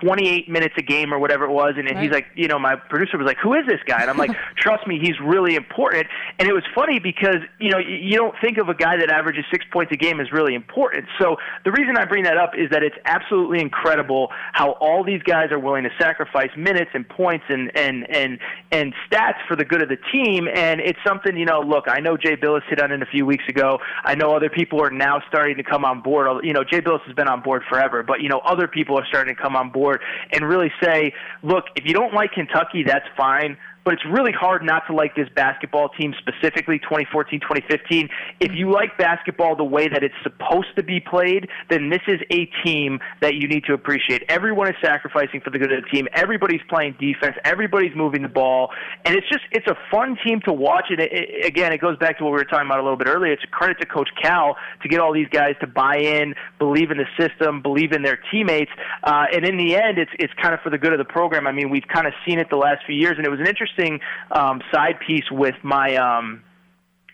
28 0.01 0.49
minutes 0.49 0.75
a 0.79 0.83
game 0.83 1.13
or 1.13 1.19
whatever 1.19 1.45
it 1.45 1.51
was. 1.51 1.75
And, 1.77 1.89
and 1.89 1.97
right. 1.97 2.03
he's 2.03 2.13
like, 2.13 2.27
you 2.35 2.49
know, 2.49 2.59
my 2.59 2.77
producer 2.77 3.17
was 3.19 3.27
like, 3.27 3.39
who 3.43 3.55
is 3.55 3.67
this 3.67 3.81
guy? 3.87 4.01
And 4.01 4.11
I'm 4.11 4.17
like, 4.17 4.31
trust 4.57 4.87
me, 4.87 4.99
he's 5.01 5.19
really 5.21 5.55
important. 5.55 6.07
And 6.39 6.49
it 6.49 6.53
was 6.53 6.65
funny 6.75 6.99
because, 6.99 7.39
you 7.59 7.71
know, 7.71 7.79
you 7.79 8.17
don't 8.17 8.35
think 8.41 8.59
of 8.59 8.69
a 8.69 8.75
guy 8.75 8.97
that 8.97 9.11
averages 9.11 9.45
six 9.51 9.65
points 9.73 9.93
a 9.93 9.97
game 9.97 10.21
as 10.21 10.31
really 10.33 10.55
important. 10.55 11.07
So 11.21 11.37
the 11.65 11.73
reason 11.73 11.97
I 11.97 12.05
bring 12.05 12.25
that 12.25 12.37
up 12.37 12.53
is 12.57 12.71
that 12.71 12.83
it's 12.83 12.97
absolutely 13.05 13.61
incredible 13.61 14.29
how 14.53 14.73
all 14.73 15.05
these 15.05 15.23
guys 15.23 15.51
are 15.51 15.59
willing 15.59 15.85
to 15.85 15.91
sacrifice 15.99 16.51
minutes 16.57 16.91
and 16.95 17.09
points 17.09 17.45
and, 17.49 17.71
and, 17.77 18.07
and, 18.15 18.39
and 18.71 18.95
stats 19.11 19.39
for 19.47 19.57
the 19.57 19.65
good 19.65 19.83
of 19.83 19.89
the 19.89 19.99
team. 20.13 20.49
And 20.55 20.81
it's 20.81 20.99
something, 21.07 21.37
you 21.37 21.47
know, 21.47 21.61
look, 21.61 21.85
I 21.89 22.01
know 22.01 22.17
Jay 22.17 22.37
Bilas 22.37 22.63
hit 22.69 22.81
on 22.81 22.93
it 22.93 23.03
a 23.03 23.07
few 23.07 23.25
weeks 23.25 23.45
ago. 23.49 23.79
I 24.05 24.15
know 24.15 24.35
other 24.35 24.51
people 24.51 24.83
are 24.83 24.91
now 24.91 25.23
starting 25.29 25.57
to 25.57 25.63
come 25.63 25.85
on 25.85 26.03
board. 26.03 26.45
You 26.45 26.53
know, 26.53 26.65
Jay 26.65 26.81
Bilas 26.81 27.03
has 27.07 27.15
been 27.15 27.29
on 27.29 27.43
board 27.43 27.63
forever, 27.69 28.03
but, 28.03 28.21
you 28.21 28.29
know, 28.29 28.41
other 28.45 28.69
people 28.69 28.99
are 28.99 29.07
starting 29.09 29.35
to 29.35 29.41
come 29.41 29.57
on 29.57 29.71
board 29.71 29.78
board 29.79 30.01
and 30.33 30.47
really 30.47 30.73
say, 30.83 31.13
look, 31.43 31.65
if 31.77 31.85
you 31.87 31.95
don't 31.95 32.13
like 32.15 32.33
Kentucky, 32.33 32.83
that's 32.85 33.07
fine 33.17 33.57
but 33.89 33.95
it's 33.95 34.05
really 34.05 34.33
hard 34.33 34.63
not 34.63 34.83
to 34.87 34.95
like 34.95 35.17
this 35.17 35.29
basketball 35.35 35.89
team 35.89 36.13
specifically 36.19 36.79
2014 36.81 37.41
2015 37.41 38.11
if 38.41 38.53
you 38.53 38.71
like 38.71 38.99
basketball 38.99 39.57
the 39.57 39.65
way 39.65 39.89
that 39.89 40.05
it's 40.05 40.15
supposed 40.23 40.69
to 40.77 40.83
be 40.83 41.01
played 41.01 41.49
then 41.71 41.89
this 41.89 42.03
is 42.07 42.21
a 42.31 42.45
team 42.65 43.01
that 43.21 43.35
you 43.35 43.49
need 43.49 43.65
to 43.65 43.73
appreciate. 43.73 44.23
Everyone 44.29 44.69
is 44.69 44.75
sacrificing 44.83 45.41
for 45.41 45.51
the 45.51 45.59
good 45.59 45.73
of 45.73 45.83
the 45.83 45.89
team. 45.89 46.09
Everybody's 46.13 46.61
playing 46.69 46.97
defense. 47.01 47.37
Everybody's 47.45 47.95
moving 47.95 48.23
the 48.23 48.29
ball. 48.29 48.71
And 49.05 49.17
it's 49.17 49.29
just 49.29 49.45
it's 49.53 49.67
a 49.67 49.77
fun 49.91 50.17
team 50.25 50.41
to 50.47 50.53
watch. 50.53 50.87
And 50.91 51.01
it, 51.01 51.13
it, 51.13 51.47
again 51.47 51.73
it 51.73 51.81
goes 51.81 51.97
back 51.99 52.19
to 52.19 52.25
what 52.25 52.31
we 52.31 52.39
were 52.39 52.45
talking 52.45 52.67
about 52.67 52.81
a 52.81 52.83
little 52.83 52.99
bit 52.99 53.09
earlier. 53.09 53.33
It's 53.33 53.45
a 53.45 53.49
credit 53.49 53.81
to 53.81 53.87
coach 53.87 54.09
cal 54.21 54.57
to 54.83 54.89
get 54.89 55.01
all 55.01 55.13
these 55.13 55.29
guys 55.31 55.55
to 55.61 55.67
buy 55.67 55.99
in 55.99 56.35
believe 56.59 56.91
in 56.91 56.99
the 56.99 57.09
system 57.19 57.63
believe 57.63 57.93
in 57.93 58.03
their 58.03 58.19
teammates. 58.31 58.71
Uh, 59.03 59.25
and 59.33 59.47
in 59.47 59.57
the 59.57 59.77
end 59.77 59.99
it's 59.99 60.13
it's 60.19 60.33
kind 60.41 60.55
of 60.55 60.61
for 60.61 60.71
the 60.71 60.79
good 60.79 60.93
of 60.93 60.99
the 60.99 61.13
program. 61.13 61.47
I 61.47 61.53
mean 61.53 61.71
we've 61.71 61.89
kind 61.93 62.07
of 62.07 62.13
seen 62.27 62.39
it 62.39 62.49
the 62.51 62.57
last 62.57 62.85
few 62.87 62.97
years 62.97 63.15
and 63.17 63.27
it 63.27 63.31
was 63.31 63.41
an 63.41 63.47
interesting 63.47 63.78
interesting 63.79 64.01
um, 64.33 64.61
side 64.73 64.99
piece 65.07 65.31
with 65.31 65.55
my 65.63 65.97
um, 65.97 66.43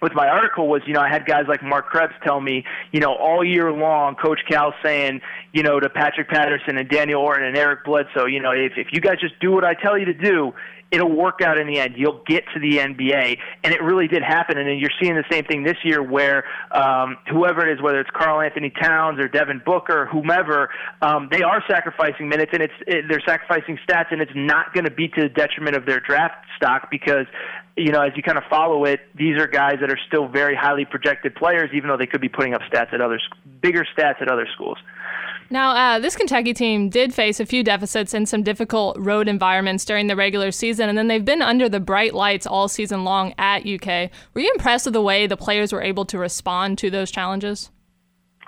with 0.05 0.15
my 0.15 0.29
article 0.29 0.69
was, 0.69 0.83
you 0.87 0.93
know, 0.93 1.01
I 1.01 1.09
had 1.09 1.25
guys 1.25 1.47
like 1.49 1.63
Mark 1.63 1.87
Krebs 1.87 2.13
tell 2.23 2.39
me, 2.39 2.63
you 2.93 3.01
know, 3.01 3.15
all 3.15 3.43
year 3.43 3.73
long, 3.73 4.17
Coach 4.17 4.41
Cal 4.47 4.75
saying, 4.83 5.23
you 5.55 5.63
know, 5.63 5.81
to 5.81 5.89
Patrick 5.89 6.29
Patterson 6.29 6.77
and 6.77 6.89
Daniel 6.91 7.23
Orton 7.23 7.45
and 7.45 7.57
Eric 7.57 7.85
Bledsoe, 7.85 8.27
you 8.27 8.39
know, 8.39 8.51
if 8.51 8.73
if 8.77 8.89
you 8.93 9.01
guys 9.01 9.17
just 9.19 9.41
do 9.41 9.51
what 9.51 9.65
I 9.65 9.73
tell 9.73 9.97
you 9.97 10.05
to 10.05 10.13
do, 10.13 10.53
it'll 10.91 11.11
work 11.11 11.41
out 11.41 11.59
in 11.59 11.67
the 11.67 11.79
end. 11.79 11.95
You'll 11.97 12.23
get 12.27 12.45
to 12.55 12.61
the 12.61 12.77
NBA, 12.77 13.39
and 13.65 13.75
it 13.75 13.83
really 13.83 14.07
did 14.07 14.23
happen. 14.23 14.59
And 14.59 14.69
then 14.69 14.79
you're 14.79 14.93
seeing 15.01 15.15
the 15.15 15.25
same 15.31 15.45
thing 15.45 15.63
this 15.63 15.79
year, 15.83 16.03
where 16.03 16.45
um, 16.71 17.17
whoever 17.31 17.67
it 17.67 17.73
is, 17.73 17.83
whether 17.83 18.01
it's 18.01 18.11
Karl-Anthony 18.11 18.71
Towns 18.71 19.19
or 19.19 19.27
Devin 19.27 19.63
Booker, 19.65 20.07
whomever, 20.07 20.71
um, 21.03 21.29
they 21.33 21.43
are 21.43 21.63
sacrificing 21.69 22.29
minutes, 22.29 22.51
and 22.53 22.63
it's 22.63 22.75
it, 22.87 23.07
they're 23.09 23.23
sacrificing 23.27 23.79
stats, 23.89 24.13
and 24.13 24.21
it's 24.21 24.33
not 24.35 24.75
going 24.75 24.85
to 24.85 24.91
be 24.91 25.09
to 25.09 25.23
the 25.23 25.29
detriment 25.29 25.77
of 25.77 25.87
their 25.87 26.01
draft 26.01 26.45
stock 26.57 26.89
because 26.91 27.27
you 27.77 27.91
know, 27.91 28.03
as 28.03 28.13
you 28.17 28.23
kind 28.23 28.39
of 28.39 28.45
follow 28.49 28.85
it, 28.85 29.01
these 29.17 29.37
are 29.37 29.47
guys 29.47 29.77
that 29.81 29.91
are 29.91 29.99
still 30.07 30.29
very 30.29 30.55
highly 30.55 30.85
projected 30.85 31.35
players, 31.35 31.71
even 31.75 31.89
though 31.89 31.97
they 31.97 32.07
could 32.07 32.21
be 32.21 32.29
putting 32.29 32.55
up 32.55 32.61
stats 32.63 32.93
at 32.93 33.01
other 33.01 33.21
bigger 33.61 33.85
stats 33.97 34.23
at 34.23 34.29
other 34.29 34.47
schools. 34.55 34.79
Now, 35.51 35.73
uh, 35.73 35.99
this 35.99 36.17
Kentucky 36.17 36.55
team 36.55 36.89
did 36.89 37.13
face 37.13 37.39
a 37.39 37.47
few 37.47 37.63
deficits 37.63 38.15
in 38.15 38.27
some 38.27 38.43
difficult 38.43 38.97
road 38.99 39.29
environments 39.29 39.85
during 39.85 40.07
the 40.07 40.17
regular 40.17 40.51
season, 40.51 40.89
and 40.89 40.97
then 40.97 41.09
they've 41.09 41.25
been 41.25 41.43
under 41.43 41.69
the 41.69 41.81
bright 41.81 42.15
lights 42.15 42.47
all 42.47 42.69
season 42.69 43.05
long 43.05 43.35
at 43.39 43.67
UK. 43.67 44.11
Were 44.33 44.41
you 44.41 44.51
impressed 44.55 44.87
with 44.87 44.95
the 44.95 45.03
way 45.03 45.27
the 45.27 45.37
players 45.37 45.73
were 45.73 45.83
able 45.83 46.05
to 46.07 46.19
respond 46.19 46.79
to 46.79 46.91
those 46.91 47.11
challenges? 47.11 47.71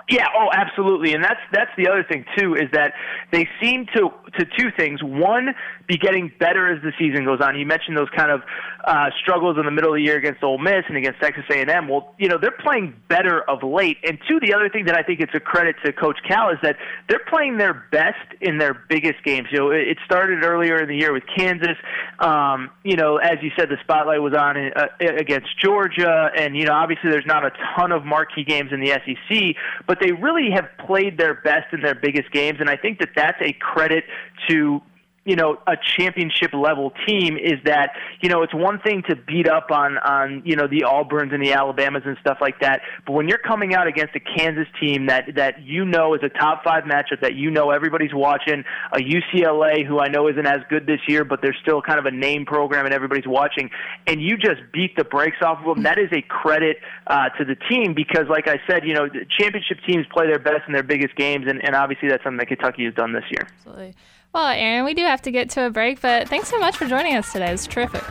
Yeah, 0.09 0.27
oh, 0.37 0.47
absolutely, 0.53 1.13
and 1.13 1.21
that's 1.21 1.39
that's 1.51 1.71
the 1.77 1.89
other 1.89 2.01
thing 2.01 2.23
too 2.37 2.55
is 2.55 2.71
that 2.71 2.93
they 3.31 3.47
seem 3.61 3.87
to 3.93 4.09
to 4.37 4.45
two 4.57 4.69
things. 4.77 5.01
One, 5.03 5.53
be 5.87 5.97
getting 5.97 6.31
better 6.39 6.71
as 6.71 6.81
the 6.83 6.91
season 6.99 7.25
goes 7.25 7.39
on. 7.41 7.57
You 7.57 7.65
mentioned 7.65 7.97
those 7.97 8.09
kind 8.15 8.31
of 8.31 8.41
uh, 8.85 9.09
struggles 9.21 9.57
in 9.57 9.65
the 9.65 9.71
middle 9.71 9.91
of 9.91 9.97
the 9.97 10.03
year 10.03 10.17
against 10.17 10.43
Ole 10.43 10.57
Miss 10.57 10.83
and 10.87 10.97
against 10.97 11.19
Texas 11.21 11.43
A&M. 11.49 11.87
Well, 11.87 12.13
you 12.17 12.27
know 12.27 12.37
they're 12.39 12.51
playing 12.51 12.95
better 13.09 13.41
of 13.49 13.63
late. 13.63 13.97
And 14.03 14.19
two, 14.27 14.39
the 14.39 14.53
other 14.53 14.69
thing 14.69 14.85
that 14.85 14.97
I 14.97 15.03
think 15.03 15.19
it's 15.19 15.33
a 15.33 15.39
credit 15.39 15.75
to 15.85 15.93
Coach 15.93 16.17
Cal 16.27 16.49
is 16.49 16.57
that 16.63 16.77
they're 17.09 17.23
playing 17.27 17.57
their 17.57 17.85
best 17.91 18.17
in 18.41 18.57
their 18.57 18.73
biggest 18.89 19.23
games. 19.23 19.47
You 19.51 19.59
know, 19.59 19.71
it 19.71 19.97
started 20.05 20.43
earlier 20.43 20.81
in 20.81 20.89
the 20.89 20.95
year 20.95 21.13
with 21.13 21.23
Kansas. 21.35 21.77
Um, 22.19 22.71
you 22.83 22.95
know, 22.95 23.17
as 23.17 23.37
you 23.41 23.51
said, 23.57 23.69
the 23.69 23.77
spotlight 23.81 24.21
was 24.21 24.33
on 24.33 24.57
uh, 24.57 24.87
against 24.99 25.47
Georgia, 25.61 26.29
and 26.35 26.55
you 26.55 26.65
know, 26.65 26.73
obviously 26.73 27.09
there's 27.09 27.25
not 27.25 27.45
a 27.45 27.51
ton 27.75 27.91
of 27.91 28.05
marquee 28.05 28.43
games 28.43 28.71
in 28.71 28.79
the 28.79 28.91
SEC, 29.05 29.55
but 29.85 29.99
they 30.01 30.11
really 30.11 30.49
have 30.53 30.65
played 30.85 31.17
their 31.17 31.35
best 31.35 31.73
in 31.73 31.81
their 31.81 31.95
biggest 31.95 32.31
games, 32.31 32.57
and 32.59 32.69
I 32.69 32.77
think 32.77 32.99
that 32.99 33.09
that's 33.15 33.41
a 33.41 33.53
credit 33.53 34.03
to 34.47 34.81
you 35.27 35.35
know 35.35 35.57
a 35.67 35.75
championship 35.97 36.53
level 36.53 36.93
team 37.05 37.37
is 37.37 37.59
that 37.65 37.91
you 38.21 38.29
know 38.29 38.43
it's 38.43 38.53
one 38.53 38.79
thing 38.79 39.03
to 39.09 39.15
beat 39.15 39.47
up 39.47 39.69
on 39.71 39.97
on 39.97 40.41
you 40.45 40.55
know 40.55 40.67
the 40.67 40.85
Auburns 40.87 41.33
and 41.33 41.43
the 41.43 41.51
Alabamas 41.51 42.03
and 42.05 42.17
stuff 42.21 42.37
like 42.39 42.61
that, 42.61 42.81
but 43.05 43.11
when 43.11 43.27
you're 43.27 43.37
coming 43.37 43.75
out 43.75 43.87
against 43.87 44.15
a 44.15 44.21
Kansas 44.21 44.67
team 44.79 45.07
that 45.07 45.35
that 45.35 45.61
you 45.61 45.85
know 45.85 46.13
is 46.13 46.21
a 46.23 46.29
top 46.29 46.63
five 46.63 46.85
matchup 46.85 47.21
that 47.21 47.35
you 47.35 47.51
know 47.51 47.71
everybody's 47.71 48.13
watching, 48.13 48.63
a 48.93 48.99
UCLA 48.99 49.85
who 49.85 49.99
I 49.99 50.07
know 50.07 50.29
isn't 50.29 50.47
as 50.47 50.59
good 50.69 50.87
this 50.87 51.01
year, 51.09 51.25
but 51.25 51.41
they're 51.41 51.57
still 51.61 51.81
kind 51.81 51.99
of 51.99 52.05
a 52.05 52.11
name 52.11 52.45
program 52.45 52.85
and 52.85 52.93
everybody's 52.93 53.27
watching, 53.27 53.69
and 54.07 54.21
you 54.21 54.37
just 54.37 54.61
beat 54.71 54.95
the 54.95 55.03
brakes 55.03 55.37
off 55.41 55.59
of 55.59 55.75
them. 55.75 55.83
That 55.83 55.99
is 55.99 56.09
a 56.13 56.21
credit 56.21 56.77
uh, 57.07 57.29
to 57.37 57.43
the 57.43 57.55
team 57.69 57.93
because, 57.93 58.27
like 58.29 58.47
I 58.47 58.61
said, 58.65 58.87
you 58.87 58.93
know 58.93 59.09
championship 59.37 59.79
teams 59.85 60.05
play 60.09 60.27
their 60.27 60.39
best 60.39 60.63
in 60.67 60.73
their 60.73 60.83
biggest 60.83 61.17
games, 61.17 61.47
and, 61.49 61.61
and 61.65 61.75
obviously 61.75 62.07
that's 62.07 62.23
something 62.23 62.39
that 62.39 62.47
Kentucky 62.47 62.85
has 62.85 62.93
done 62.93 63.11
this 63.11 63.25
year. 63.29 63.45
Absolutely. 63.57 63.93
Well, 64.37 64.49
Aaron, 64.49 64.85
we 64.85 64.93
do 64.93 65.01
have 65.01 65.23
to 65.23 65.31
get 65.31 65.49
to 65.51 65.65
a 65.65 65.71
break, 65.71 65.99
but 65.99 66.29
thanks 66.29 66.47
so 66.47 66.59
much 66.59 66.77
for 66.77 66.85
joining 66.85 67.15
us 67.15 67.33
today. 67.33 67.47
It 67.47 67.53
was 67.53 67.65
terrific. 67.65 68.03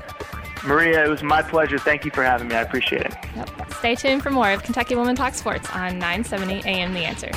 Maria, 0.65 1.05
it 1.05 1.09
was 1.09 1.23
my 1.23 1.41
pleasure. 1.41 1.79
Thank 1.79 2.05
you 2.05 2.11
for 2.11 2.25
having 2.25 2.49
me. 2.49 2.57
I 2.57 2.63
appreciate 2.63 3.03
it. 3.03 3.15
Yep. 3.37 3.75
Stay 3.75 3.95
tuned 3.95 4.25
for 4.25 4.31
more 4.31 4.51
of 4.51 4.65
Kentucky 4.65 4.97
Women 4.97 5.15
Talk 5.15 5.35
Sports 5.35 5.71
on 5.71 6.01
970 6.01 6.69
AM 6.69 6.95
The 6.95 7.05
Answer. 7.05 7.31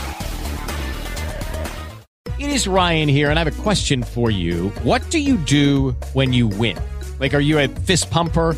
It 2.40 2.50
is 2.50 2.68
Ryan 2.68 3.08
here, 3.08 3.30
and 3.30 3.38
I 3.38 3.44
have 3.44 3.60
a 3.60 3.62
question 3.62 4.02
for 4.02 4.32
you. 4.32 4.70
What 4.82 5.08
do 5.12 5.20
you 5.20 5.38
do 5.38 5.92
when 6.14 6.34
you 6.34 6.48
win? 6.48 6.80
Like, 7.20 7.36
are 7.36 7.40
you 7.40 7.60
a 7.60 7.68
fist 7.68 8.10
pumper? 8.10 8.58